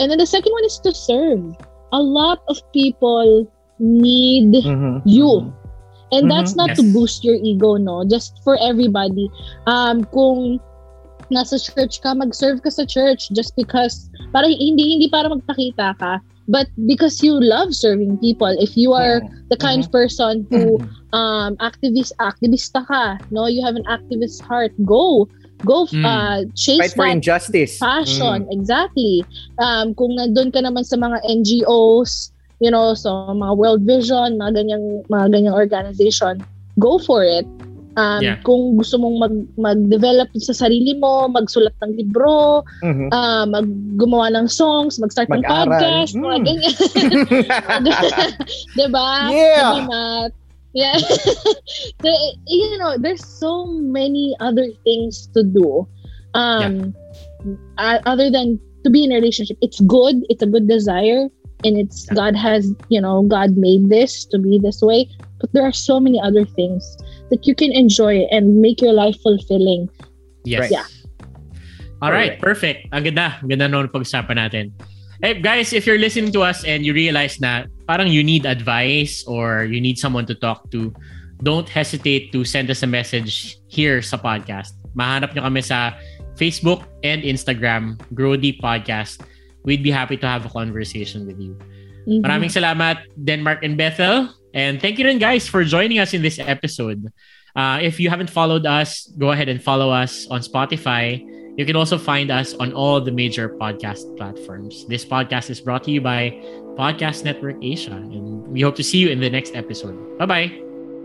[0.00, 1.44] and then the second one is to serve.
[1.92, 3.44] A lot of people
[3.78, 5.04] need Mhm.
[5.04, 5.52] you.
[6.14, 6.60] And that's Mhm.
[6.64, 6.94] not to Yes.
[6.94, 8.08] boost your ego, no?
[8.08, 9.28] Just for everybody.
[9.66, 10.62] Um, kung
[11.32, 16.22] nasa church ka, mag-serve ka sa church just because, para hindi, hindi para magpakita ka,
[16.48, 18.52] but because you love serving people.
[18.60, 20.78] If you are the kind of person who
[21.12, 25.28] um activist activista ka, no, you have an activist heart, go.
[25.64, 26.04] Go Mm.
[26.04, 27.78] uh chase Fight for that injustice.
[27.78, 29.24] passion, exactly.
[29.62, 34.60] Um, kung nandun ka naman sa mga NGOs, you know, so mga World Vision, mga
[34.60, 36.42] ganyang, mga ganyang organization,
[36.76, 37.46] go for it.
[37.94, 38.42] Um, Yeah.
[38.42, 43.06] Kung gusto mong mag, mag-develop sa sarili mo, magsulat ng libro, Mhm.
[43.14, 46.46] uh, mag gumawa ng songs, mag-start ng podcast, mga Mm.
[46.46, 46.74] ganyan.
[48.76, 49.08] diba?
[49.30, 49.62] Yeah.
[49.62, 50.32] Diba, Matt?
[50.74, 50.98] Yeah.
[52.02, 52.10] so,
[52.50, 55.86] you know, there's so many other things to do.
[56.34, 56.94] Um,
[57.78, 59.56] uh, other than to be in a relationship.
[59.62, 60.26] It's good.
[60.28, 61.30] It's a good desire.
[61.64, 62.26] And it's Yeah.
[62.26, 65.08] God has, you know, God made this to be this way.
[65.40, 66.82] But there are so many other things
[67.34, 69.90] that you can enjoy and make your life fulfilling.
[70.46, 70.70] Yes.
[70.70, 70.70] Right.
[70.70, 70.86] Yeah.
[71.98, 72.86] All right, perfect.
[72.94, 73.42] Ang ganda.
[73.42, 74.70] Ang ganda nung pag-usapan natin.
[75.24, 79.24] Hey, guys, if you're listening to us and you realize na parang you need advice
[79.26, 80.92] or you need someone to talk to,
[81.42, 84.76] don't hesitate to send us a message here sa podcast.
[84.92, 85.96] Mahanap nyo kami sa
[86.36, 89.24] Facebook and Instagram, Grow Deep Podcast.
[89.64, 91.56] We'd be happy to have a conversation with you.
[92.04, 92.20] Mhm.
[92.20, 94.28] Maraming salamat, Denmark and Bethel.
[94.54, 97.12] And thank you rin, guys, for joining us in this episode.
[97.54, 101.22] Uh, if you haven't followed us, go ahead and follow us on Spotify.
[101.58, 104.86] You can also find us on all the major podcast platforms.
[104.86, 106.30] This podcast is brought to you by
[106.78, 107.94] Podcast Network Asia.
[107.94, 110.18] And we hope to see you in the next episode.
[110.18, 110.50] Bye-bye.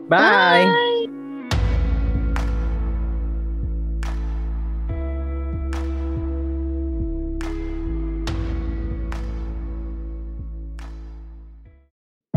[0.09, 1.18] Bye.